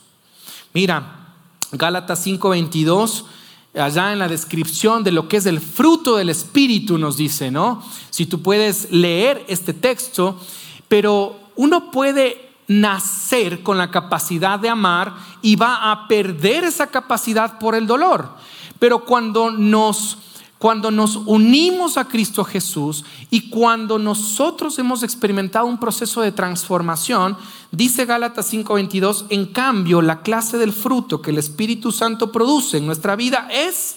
Mira, 0.72 1.35
Gálatas 1.70 2.26
5:22 2.26 3.26
allá 3.74 4.14
en 4.14 4.18
la 4.18 4.26
descripción 4.26 5.05
de 5.05 5.12
lo 5.12 5.29
que 5.29 5.37
es 5.37 5.44
el 5.44 5.61
fruto 5.61 6.16
del 6.16 6.31
Espíritu 6.31 6.96
nos 6.96 7.18
dice, 7.18 7.50
¿no? 7.50 7.83
Si 8.09 8.24
tú 8.24 8.40
puedes 8.40 8.90
leer 8.90 9.44
este 9.46 9.74
texto, 9.74 10.40
pero 10.88 11.38
uno 11.57 11.90
puede 11.90 12.53
nacer 12.68 13.62
con 13.62 13.76
la 13.76 13.90
capacidad 13.90 14.59
de 14.59 14.70
amar 14.70 15.14
y 15.42 15.57
va 15.57 15.92
a 15.92 16.09
perder 16.09 16.64
esa 16.64 16.87
capacidad 16.87 17.59
por 17.59 17.74
el 17.74 17.87
dolor. 17.87 18.31
Pero 18.79 19.05
cuando 19.05 19.50
nos 19.50 20.16
cuando 20.60 20.90
nos 20.90 21.16
unimos 21.16 21.96
a 21.96 22.04
Cristo 22.04 22.44
Jesús 22.44 23.02
y 23.30 23.48
cuando 23.48 23.98
nosotros 23.98 24.78
hemos 24.78 25.02
experimentado 25.02 25.64
un 25.64 25.80
proceso 25.80 26.20
de 26.20 26.32
transformación, 26.32 27.38
dice 27.72 28.04
Gálatas 28.04 28.52
5:22, 28.52 29.24
en 29.30 29.46
cambio 29.46 30.02
la 30.02 30.20
clase 30.20 30.58
del 30.58 30.74
fruto 30.74 31.22
que 31.22 31.30
el 31.30 31.38
Espíritu 31.38 31.92
Santo 31.92 32.30
produce 32.30 32.76
en 32.76 32.84
nuestra 32.84 33.16
vida 33.16 33.48
es 33.50 33.96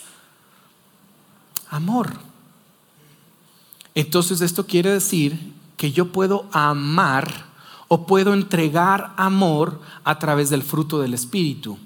amor. 1.70 2.14
Entonces 3.94 4.40
esto 4.40 4.66
quiere 4.66 4.90
decir 4.90 5.54
que 5.76 5.92
yo 5.92 6.14
puedo 6.14 6.46
amar 6.54 7.48
o 7.90 8.08
puedo 8.08 8.34
entregar 8.34 9.14
amor 9.18 9.82
a 10.06 10.18
través 10.18 10.50
del 10.50 10.64
fruto 10.64 11.02
del 11.02 11.14
Espíritu. 11.14 11.78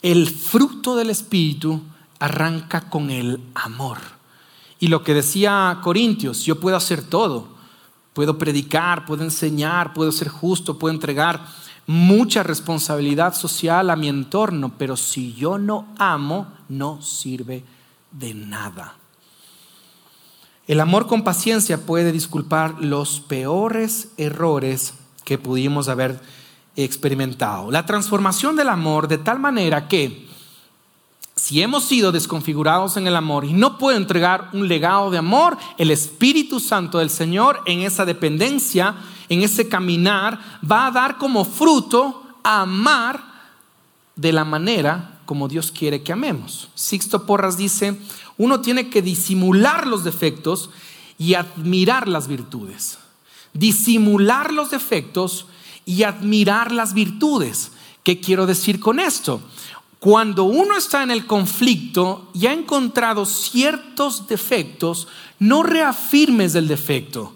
El 0.00 0.30
fruto 0.30 0.96
del 0.96 1.10
Espíritu 1.10 1.82
arranca 2.20 2.88
con 2.88 3.10
el 3.10 3.38
amor. 3.54 4.13
Y 4.84 4.88
lo 4.88 5.02
que 5.02 5.14
decía 5.14 5.78
Corintios, 5.82 6.44
yo 6.44 6.60
puedo 6.60 6.76
hacer 6.76 7.02
todo. 7.02 7.48
Puedo 8.12 8.36
predicar, 8.36 9.06
puedo 9.06 9.24
enseñar, 9.24 9.94
puedo 9.94 10.12
ser 10.12 10.28
justo, 10.28 10.78
puedo 10.78 10.92
entregar 10.92 11.40
mucha 11.86 12.42
responsabilidad 12.42 13.34
social 13.34 13.88
a 13.88 13.96
mi 13.96 14.10
entorno, 14.10 14.74
pero 14.76 14.98
si 14.98 15.32
yo 15.32 15.56
no 15.56 15.88
amo, 15.96 16.48
no 16.68 17.00
sirve 17.00 17.64
de 18.10 18.34
nada. 18.34 18.96
El 20.66 20.80
amor 20.80 21.06
con 21.06 21.24
paciencia 21.24 21.86
puede 21.86 22.12
disculpar 22.12 22.74
los 22.78 23.20
peores 23.20 24.10
errores 24.18 24.92
que 25.24 25.38
pudimos 25.38 25.88
haber 25.88 26.20
experimentado. 26.76 27.70
La 27.70 27.86
transformación 27.86 28.54
del 28.54 28.68
amor 28.68 29.08
de 29.08 29.16
tal 29.16 29.38
manera 29.38 29.88
que 29.88 30.23
si 31.44 31.60
hemos 31.60 31.84
sido 31.84 32.10
desconfigurados 32.10 32.96
en 32.96 33.06
el 33.06 33.14
amor 33.14 33.44
y 33.44 33.52
no 33.52 33.76
puedo 33.76 33.98
entregar 33.98 34.48
un 34.54 34.66
legado 34.66 35.10
de 35.10 35.18
amor, 35.18 35.58
el 35.76 35.90
Espíritu 35.90 36.58
Santo 36.58 37.00
del 37.00 37.10
Señor 37.10 37.60
en 37.66 37.80
esa 37.80 38.06
dependencia, 38.06 38.94
en 39.28 39.42
ese 39.42 39.68
caminar, 39.68 40.40
va 40.64 40.86
a 40.86 40.90
dar 40.90 41.18
como 41.18 41.44
fruto 41.44 42.22
amar 42.42 43.22
de 44.16 44.32
la 44.32 44.46
manera 44.46 45.20
como 45.26 45.46
Dios 45.46 45.70
quiere 45.70 46.02
que 46.02 46.14
amemos. 46.14 46.70
Sixto 46.74 47.26
Porras 47.26 47.58
dice, 47.58 48.00
uno 48.38 48.62
tiene 48.62 48.88
que 48.88 49.02
disimular 49.02 49.86
los 49.86 50.02
defectos 50.02 50.70
y 51.18 51.34
admirar 51.34 52.08
las 52.08 52.26
virtudes. 52.26 52.96
Disimular 53.52 54.50
los 54.50 54.70
defectos 54.70 55.44
y 55.84 56.04
admirar 56.04 56.72
las 56.72 56.94
virtudes. 56.94 57.70
¿Qué 58.02 58.18
quiero 58.18 58.46
decir 58.46 58.80
con 58.80 58.98
esto? 58.98 59.42
Cuando 60.04 60.44
uno 60.44 60.76
está 60.76 61.02
en 61.02 61.10
el 61.10 61.24
conflicto 61.24 62.28
y 62.34 62.46
ha 62.46 62.52
encontrado 62.52 63.24
ciertos 63.24 64.28
defectos, 64.28 65.08
no 65.38 65.62
reafirmes 65.62 66.54
el 66.56 66.68
defecto. 66.68 67.32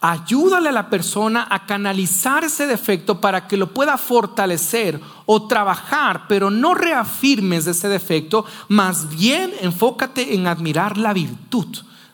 Ayúdale 0.00 0.68
a 0.68 0.72
la 0.72 0.88
persona 0.88 1.48
a 1.50 1.66
canalizar 1.66 2.44
ese 2.44 2.68
defecto 2.68 3.20
para 3.20 3.48
que 3.48 3.56
lo 3.56 3.74
pueda 3.74 3.98
fortalecer 3.98 5.00
o 5.26 5.48
trabajar, 5.48 6.28
pero 6.28 6.50
no 6.50 6.74
reafirmes 6.74 7.66
ese 7.66 7.88
defecto, 7.88 8.46
más 8.68 9.08
bien 9.08 9.52
enfócate 9.60 10.36
en 10.36 10.46
admirar 10.46 10.96
la 10.96 11.12
virtud 11.12 11.66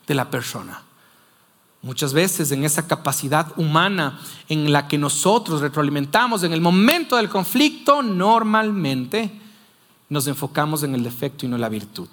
de 0.06 0.14
la 0.14 0.30
persona. 0.30 0.80
Muchas 1.82 2.14
veces 2.14 2.50
en 2.52 2.64
esa 2.64 2.88
capacidad 2.88 3.48
humana 3.58 4.18
en 4.48 4.72
la 4.72 4.88
que 4.88 4.96
nosotros 4.96 5.60
retroalimentamos 5.60 6.42
en 6.42 6.54
el 6.54 6.62
momento 6.62 7.16
del 7.16 7.28
conflicto, 7.28 8.02
normalmente 8.02 9.49
nos 10.10 10.26
enfocamos 10.26 10.82
en 10.82 10.94
el 10.94 11.02
defecto 11.02 11.46
y 11.46 11.48
no 11.48 11.54
en 11.56 11.62
la 11.62 11.70
virtud. 11.70 12.08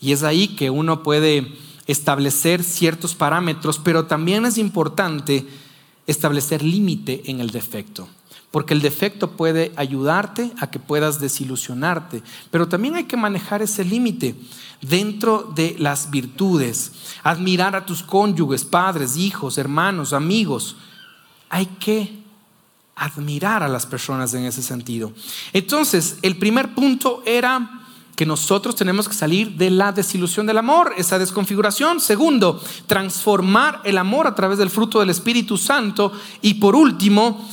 Y 0.00 0.12
es 0.12 0.24
ahí 0.24 0.48
que 0.48 0.70
uno 0.70 1.02
puede 1.02 1.56
establecer 1.86 2.64
ciertos 2.64 3.14
parámetros, 3.14 3.78
pero 3.78 4.06
también 4.06 4.44
es 4.44 4.58
importante 4.58 5.46
establecer 6.06 6.62
límite 6.62 7.30
en 7.30 7.40
el 7.40 7.50
defecto, 7.50 8.08
porque 8.50 8.74
el 8.74 8.80
defecto 8.80 9.32
puede 9.32 9.72
ayudarte 9.76 10.52
a 10.58 10.70
que 10.70 10.78
puedas 10.78 11.20
desilusionarte, 11.20 12.22
pero 12.50 12.66
también 12.66 12.94
hay 12.94 13.04
que 13.04 13.16
manejar 13.16 13.62
ese 13.62 13.84
límite 13.84 14.34
dentro 14.80 15.52
de 15.54 15.76
las 15.78 16.10
virtudes, 16.10 16.92
admirar 17.22 17.76
a 17.76 17.84
tus 17.84 18.02
cónyuges, 18.02 18.64
padres, 18.64 19.16
hijos, 19.16 19.58
hermanos, 19.58 20.12
amigos. 20.12 20.76
Hay 21.50 21.66
que 21.66 22.17
admirar 22.98 23.62
a 23.62 23.68
las 23.68 23.86
personas 23.86 24.34
en 24.34 24.44
ese 24.44 24.62
sentido. 24.62 25.12
Entonces, 25.52 26.18
el 26.22 26.36
primer 26.36 26.74
punto 26.74 27.22
era 27.24 27.78
que 28.18 28.26
nosotros 28.26 28.74
tenemos 28.74 29.08
que 29.08 29.14
salir 29.14 29.52
de 29.52 29.70
la 29.70 29.92
desilusión 29.92 30.44
del 30.44 30.58
amor, 30.58 30.92
esa 30.96 31.20
desconfiguración. 31.20 32.00
Segundo, 32.00 32.60
transformar 32.86 33.80
el 33.84 33.96
amor 33.96 34.26
a 34.26 34.34
través 34.34 34.58
del 34.58 34.70
fruto 34.70 34.98
del 34.98 35.10
Espíritu 35.10 35.56
Santo. 35.56 36.12
Y 36.42 36.54
por 36.54 36.74
último, 36.74 37.48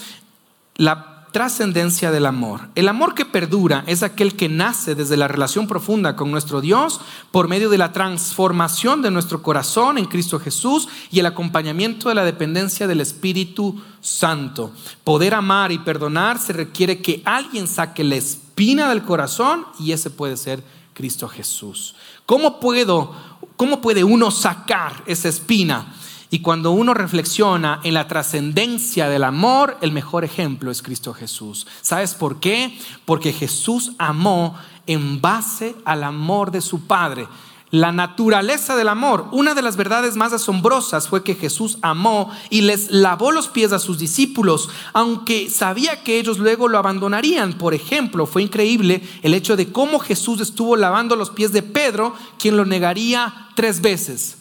la 0.77 1.14
trascendencia 1.35 2.11
del 2.11 2.27
amor. 2.27 2.69
El 2.75 2.87
amor 2.87 3.13
que 3.13 3.25
perdura 3.25 3.83
es 3.87 4.03
aquel 4.03 4.37
que 4.37 4.47
nace 4.47 4.95
desde 4.95 5.17
la 5.17 5.27
relación 5.27 5.67
profunda 5.67 6.15
con 6.15 6.31
nuestro 6.31 6.61
Dios 6.61 7.01
por 7.31 7.49
medio 7.49 7.69
de 7.69 7.77
la 7.77 7.91
transformación 7.91 9.01
de 9.01 9.11
nuestro 9.11 9.43
corazón 9.43 9.97
en 9.97 10.05
Cristo 10.05 10.39
Jesús 10.39 10.87
y 11.11 11.19
el 11.19 11.25
acompañamiento 11.25 12.07
de 12.07 12.15
la 12.15 12.23
dependencia 12.23 12.87
del 12.87 13.01
Espíritu 13.01 13.81
Santo. 13.99 14.71
Poder 15.03 15.33
amar 15.33 15.73
y 15.73 15.79
perdonar 15.79 16.39
se 16.39 16.53
requiere 16.53 17.01
que 17.01 17.21
alguien 17.25 17.67
saque 17.67 18.05
la 18.05 18.15
espina 18.15 18.87
del 18.87 19.03
corazón 19.03 19.65
y 19.77 19.91
ese 19.91 20.11
puede 20.11 20.37
ser 20.37 20.63
Cristo 20.93 21.27
Jesús. 21.27 21.95
¿Cómo 22.25 22.61
puedo 22.61 23.13
cómo 23.57 23.81
puede 23.81 24.05
uno 24.05 24.31
sacar 24.31 25.03
esa 25.05 25.27
espina? 25.27 25.93
Y 26.29 26.39
cuando 26.39 26.71
uno 26.71 26.93
reflexiona 26.93 27.79
en 27.83 27.93
la 27.93 28.07
trascendencia 28.07 29.09
del 29.09 29.23
amor, 29.23 29.77
el 29.81 29.91
mejor 29.91 30.23
ejemplo 30.25 30.71
es 30.71 30.81
Cristo 30.81 31.13
Jesús. 31.13 31.67
¿Sabes 31.81 32.15
por 32.15 32.39
qué? 32.39 32.77
Porque 33.05 33.31
Jesús 33.31 33.93
amó 33.97 34.55
en 34.87 35.21
base 35.21 35.75
al 35.85 36.03
amor 36.03 36.51
de 36.51 36.61
su 36.61 36.87
Padre. 36.87 37.27
la 37.71 37.91
naturaleza 37.91 38.75
del 38.77 38.87
amor. 38.87 39.27
Una 39.31 39.53
de 39.53 39.61
las 39.61 39.75
verdades 39.75 40.15
más 40.15 40.31
asombrosas 40.31 41.09
fue 41.09 41.23
que 41.23 41.35
Jesús 41.35 41.77
amó 41.81 42.31
y 42.49 42.61
les 42.61 42.91
lavó 42.91 43.31
los 43.31 43.49
pies 43.49 43.73
a 43.73 43.79
sus 43.79 43.97
discípulos, 43.99 44.69
aunque 44.93 45.49
sabía 45.49 46.01
que 46.01 46.17
ellos 46.17 46.37
luego 46.37 46.69
lo 46.69 46.77
abandonarían. 46.77 47.53
Por 47.53 47.73
ejemplo, 47.73 48.27
fue 48.27 48.43
increíble 48.43 49.01
el 49.23 49.33
hecho 49.33 49.57
de 49.57 49.73
cómo 49.73 49.99
Jesús 49.99 50.39
estuvo 50.39 50.77
lavando 50.77 51.17
los 51.17 51.31
pies 51.31 51.51
de 51.51 51.63
Pedro, 51.63 52.13
quien 52.39 52.55
lo 52.55 52.63
negaría 52.63 53.49
tres 53.55 53.81
veces. 53.81 54.37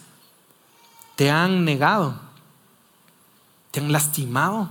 Te 1.16 1.30
han 1.30 1.64
negado, 1.64 2.14
te 3.70 3.80
han 3.80 3.92
lastimado. 3.92 4.68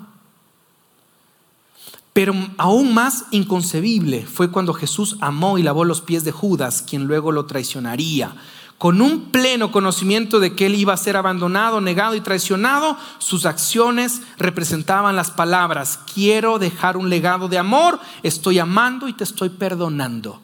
Pero 2.13 2.34
aún 2.58 2.93
más 2.93 3.25
inconcebible 3.32 4.25
fue 4.25 4.51
cuando 4.51 4.73
Jesús 4.73 5.17
amó 5.19 5.58
y 5.58 5.63
lavó 5.63 5.84
los 5.84 6.01
pies 6.01 6.23
de 6.23 6.32
Judas, 6.32 6.84
quien 6.88 7.06
luego 7.06 7.32
lo 7.32 7.45
traicionaría. 7.45 8.36
Con 8.77 9.01
un 9.01 9.32
pleno 9.32 9.71
conocimiento 9.71 10.39
de 10.39 10.56
que 10.56 10.65
él 10.65 10.75
iba 10.75 10.93
a 10.93 10.97
ser 10.97 11.15
abandonado, 11.17 11.82
negado 11.82 12.15
y 12.15 12.21
traicionado, 12.21 12.97
sus 13.17 13.45
acciones 13.45 14.21
representaban 14.38 15.15
las 15.15 15.32
palabras, 15.32 15.99
quiero 16.13 16.60
dejar 16.60 16.97
un 16.97 17.10
legado 17.10 17.47
de 17.47 17.58
amor, 17.58 17.99
estoy 18.23 18.60
amando 18.60 19.08
y 19.08 19.13
te 19.13 19.23
estoy 19.23 19.49
perdonando. 19.49 20.41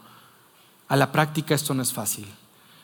A 0.88 0.96
la 0.96 1.12
práctica 1.12 1.54
esto 1.54 1.74
no 1.74 1.84
es 1.84 1.94
fácil. 1.94 2.28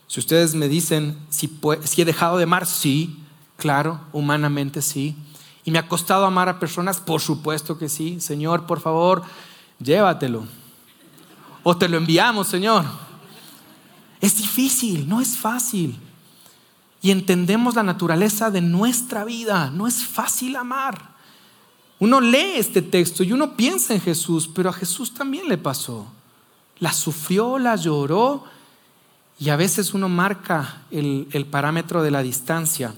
Si 0.08 0.20
ustedes 0.20 0.56
me 0.56 0.68
dicen 0.68 1.18
si, 1.30 1.50
he 1.98 2.06
dejado 2.06 2.38
de 2.38 2.44
amar, 2.44 2.65
sí, 2.65 3.20
claro, 3.58 4.02
humanamente 4.13 4.82
sí. 4.82 5.15
¿Y 5.63 5.72
me 5.72 5.80
ha 5.80 5.88
costado 5.88 6.26
amar 6.26 6.48
a 6.48 6.60
personas? 6.60 7.00
Por 7.00 7.22
supuesto 7.22 7.78
que 7.78 7.89
sí. 7.89 8.20
Señor, 8.22 8.68
por 8.68 8.80
favor, 8.80 9.24
llévatelo. 9.80 10.46
O 11.63 11.76
te 11.76 11.89
lo 11.89 11.98
enviamos, 11.98 12.48
Señor. 12.48 12.86
Es 14.22 14.38
difícil, 14.38 15.10
no 15.10 15.22
es 15.22 15.38
fácil. 15.38 16.00
Y 17.02 17.12
entendemos 17.12 17.76
la 17.76 17.84
naturaleza 17.84 18.52
de 18.52 18.62
nuestra 18.62 19.26
vida. 19.26 19.72
No 19.72 19.88
es 19.88 20.06
fácil 20.06 20.56
amar. 20.56 21.15
Uno 22.00 22.22
lee 22.22 22.54
este 22.58 22.82
texto 22.82 23.24
y 23.24 23.32
uno 23.32 23.56
piensa 23.56 23.94
en 23.94 24.02
Jesús, 24.02 24.48
pero 24.54 24.70
a 24.70 24.74
Jesús 24.74 25.13
también 25.13 25.48
le 25.48 25.58
pasó. 25.58 26.06
La 26.80 26.94
sufrió, 26.94 27.58
la 27.58 27.76
lloró 27.76 28.44
y 29.38 29.50
a 29.50 29.56
veces 29.56 29.93
uno 29.93 30.10
marca 30.10 30.82
el, 30.91 31.28
el 31.32 31.45
parámetro 31.45 32.04
de 32.04 32.12
la 32.12 32.21
distancia. 32.21 32.93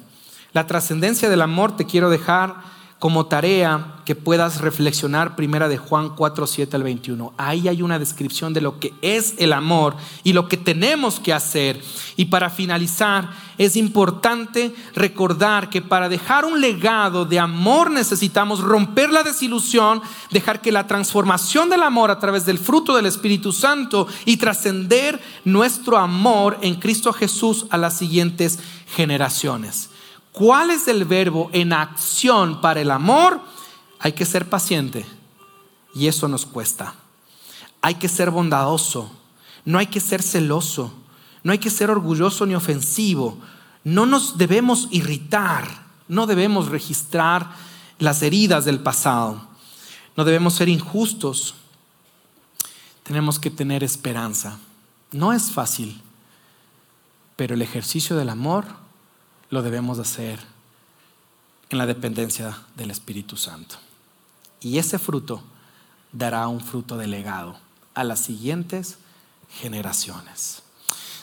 La 0.53 0.67
trascendencia 0.67 1.29
del 1.29 1.41
amor 1.41 1.75
te 1.75 1.85
quiero 1.85 2.09
dejar 2.09 2.76
como 2.99 3.27
tarea 3.27 3.93
que 4.05 4.15
puedas 4.15 4.61
reflexionar 4.61 5.35
primera 5.35 5.67
de 5.67 5.77
Juan 5.77 6.09
4, 6.15 6.47
7 6.47 6.75
al 6.75 6.83
21. 6.83 7.33
Ahí 7.37 7.67
hay 7.67 7.81
una 7.83 7.99
descripción 7.99 8.53
de 8.53 8.61
lo 8.61 8.79
que 8.79 8.93
es 9.01 9.35
el 9.37 9.53
amor 9.53 9.95
y 10.23 10.33
lo 10.33 10.47
que 10.47 10.57
tenemos 10.57 11.19
que 11.19 11.33
hacer. 11.33 11.79
Y 12.15 12.25
para 12.25 12.49
finalizar, 12.49 13.29
es 13.59 13.75
importante 13.75 14.73
recordar 14.95 15.69
que 15.69 15.81
para 15.81 16.09
dejar 16.09 16.45
un 16.45 16.59
legado 16.59 17.25
de 17.25 17.37
amor 17.37 17.91
necesitamos 17.91 18.61
romper 18.61 19.11
la 19.11 19.23
desilusión, 19.23 20.01
dejar 20.31 20.61
que 20.61 20.71
la 20.71 20.87
transformación 20.87 21.69
del 21.69 21.83
amor 21.83 22.09
a 22.09 22.19
través 22.19 22.45
del 22.45 22.57
fruto 22.57 22.95
del 22.95 23.05
Espíritu 23.05 23.51
Santo 23.51 24.07
y 24.25 24.37
trascender 24.37 25.21
nuestro 25.43 25.97
amor 25.97 26.57
en 26.61 26.75
Cristo 26.75 27.13
Jesús 27.13 27.67
a 27.69 27.77
las 27.77 27.95
siguientes 27.97 28.57
generaciones. 28.95 29.91
¿Cuál 30.37 30.69
es 30.69 30.87
el 30.87 31.03
verbo 31.05 31.49
en 31.51 31.73
acción 31.73 32.61
para 32.61 32.79
el 32.79 32.91
amor? 32.91 33.41
Hay 33.97 34.11
que 34.11 34.23
ser 34.23 34.47
paciente. 34.47 35.03
Y 35.95 36.05
eso 36.05 36.27
nos 36.27 36.45
cuesta. 36.45 36.93
Hay 37.81 37.95
que 37.95 38.07
ser 38.07 38.29
bondadoso, 38.29 39.11
no 39.65 39.79
hay 39.79 39.87
que 39.87 39.99
ser 39.99 40.21
celoso, 40.21 40.93
no 41.41 41.53
hay 41.53 41.57
que 41.57 41.71
ser 41.71 41.89
orgulloso 41.89 42.45
ni 42.45 42.53
ofensivo, 42.53 43.39
no 43.83 44.05
nos 44.05 44.37
debemos 44.37 44.87
irritar, 44.91 45.67
no 46.07 46.27
debemos 46.27 46.67
registrar 46.67 47.49
las 47.97 48.21
heridas 48.21 48.63
del 48.63 48.79
pasado, 48.79 49.41
no 50.15 50.23
debemos 50.23 50.53
ser 50.53 50.69
injustos, 50.69 51.55
tenemos 53.01 53.39
que 53.39 53.49
tener 53.49 53.83
esperanza. 53.83 54.59
No 55.11 55.33
es 55.33 55.51
fácil, 55.51 55.99
pero 57.35 57.55
el 57.55 57.63
ejercicio 57.63 58.15
del 58.15 58.29
amor 58.29 58.86
lo 59.49 59.61
debemos 59.61 59.99
hacer 59.99 60.39
en 61.69 61.77
la 61.77 61.85
dependencia 61.85 62.57
del 62.75 62.91
Espíritu 62.91 63.37
Santo. 63.37 63.75
Y 64.61 64.77
ese 64.77 64.99
fruto 64.99 65.41
dará 66.11 66.47
un 66.47 66.61
fruto 66.61 66.97
de 66.97 67.07
legado 67.07 67.57
a 67.93 68.03
las 68.03 68.19
siguientes 68.21 68.97
generaciones. 69.49 70.63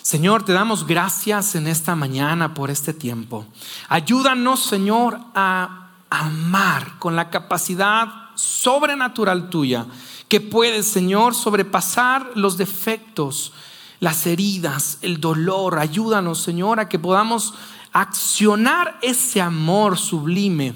Señor, 0.02 0.44
te 0.44 0.52
damos 0.52 0.86
gracias 0.86 1.54
en 1.54 1.66
esta 1.66 1.96
mañana 1.96 2.52
por 2.52 2.70
este 2.70 2.92
tiempo. 2.92 3.46
Ayúdanos, 3.88 4.60
Señor, 4.60 5.18
a 5.34 5.92
amar 6.10 6.98
con 6.98 7.16
la 7.16 7.30
capacidad 7.30 8.08
sobrenatural 8.34 9.48
tuya, 9.48 9.86
que 10.28 10.40
puedes, 10.40 10.86
Señor, 10.86 11.34
sobrepasar 11.34 12.32
los 12.34 12.56
defectos, 12.56 13.52
las 14.00 14.26
heridas, 14.26 14.98
el 15.00 15.20
dolor. 15.20 15.78
Ayúdanos, 15.78 16.42
Señor, 16.42 16.80
a 16.80 16.88
que 16.88 16.98
podamos 16.98 17.54
accionar 17.94 18.98
ese 19.00 19.40
amor 19.40 19.96
sublime 19.96 20.74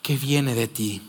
que 0.00 0.16
viene 0.16 0.54
de 0.54 0.68
ti. 0.68 1.02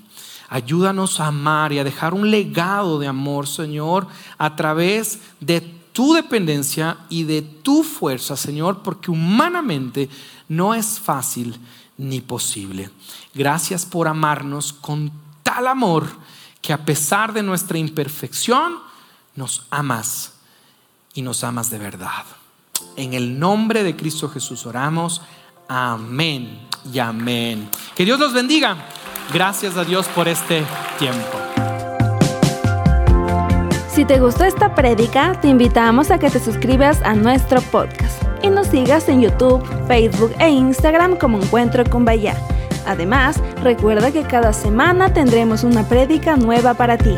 Ayúdanos 0.49 1.21
a 1.21 1.27
amar 1.27 1.71
y 1.71 1.79
a 1.79 1.83
dejar 1.85 2.13
un 2.13 2.29
legado 2.29 2.99
de 2.99 3.07
amor, 3.07 3.47
Señor, 3.47 4.07
a 4.37 4.55
través 4.57 5.21
de 5.39 5.61
tu 5.93 6.13
dependencia 6.13 6.97
y 7.09 7.23
de 7.23 7.41
tu 7.41 7.83
fuerza, 7.83 8.35
Señor, 8.35 8.81
porque 8.81 9.11
humanamente 9.11 10.09
no 10.49 10.73
es 10.73 10.99
fácil 10.99 11.57
ni 11.97 12.21
posible. 12.21 12.89
Gracias 13.33 13.85
por 13.85 14.07
amarnos 14.07 14.73
con 14.73 15.11
tal 15.43 15.67
amor 15.67 16.07
que 16.61 16.73
a 16.73 16.85
pesar 16.85 17.33
de 17.33 17.43
nuestra 17.43 17.77
imperfección, 17.77 18.79
nos 19.35 19.67
amas 19.69 20.33
y 21.13 21.21
nos 21.21 21.43
amas 21.43 21.69
de 21.69 21.77
verdad. 21.77 22.25
En 22.95 23.13
el 23.13 23.39
nombre 23.39 23.83
de 23.83 23.95
Cristo 23.95 24.27
Jesús 24.27 24.65
oramos. 24.65 25.21
Amén 25.73 26.67
y 26.91 26.99
amén. 26.99 27.69
Que 27.95 28.03
Dios 28.03 28.19
los 28.19 28.33
bendiga. 28.33 28.75
Gracias 29.33 29.77
a 29.77 29.85
Dios 29.85 30.05
por 30.09 30.27
este 30.27 30.65
tiempo. 30.99 31.39
Si 33.87 34.03
te 34.03 34.19
gustó 34.19 34.43
esta 34.43 34.75
prédica, 34.75 35.39
te 35.39 35.47
invitamos 35.47 36.11
a 36.11 36.19
que 36.19 36.29
te 36.29 36.41
suscribas 36.41 37.01
a 37.03 37.13
nuestro 37.13 37.61
podcast 37.61 38.21
y 38.43 38.49
nos 38.49 38.67
sigas 38.67 39.07
en 39.07 39.21
YouTube, 39.21 39.65
Facebook 39.87 40.33
e 40.39 40.49
Instagram 40.49 41.15
como 41.15 41.37
Encuentro 41.37 41.85
con 41.89 42.03
Bahía. 42.03 42.35
Además, 42.85 43.41
recuerda 43.63 44.11
que 44.11 44.23
cada 44.23 44.51
semana 44.51 45.13
tendremos 45.13 45.63
una 45.63 45.87
prédica 45.87 46.35
nueva 46.35 46.73
para 46.73 46.97
ti. 46.97 47.15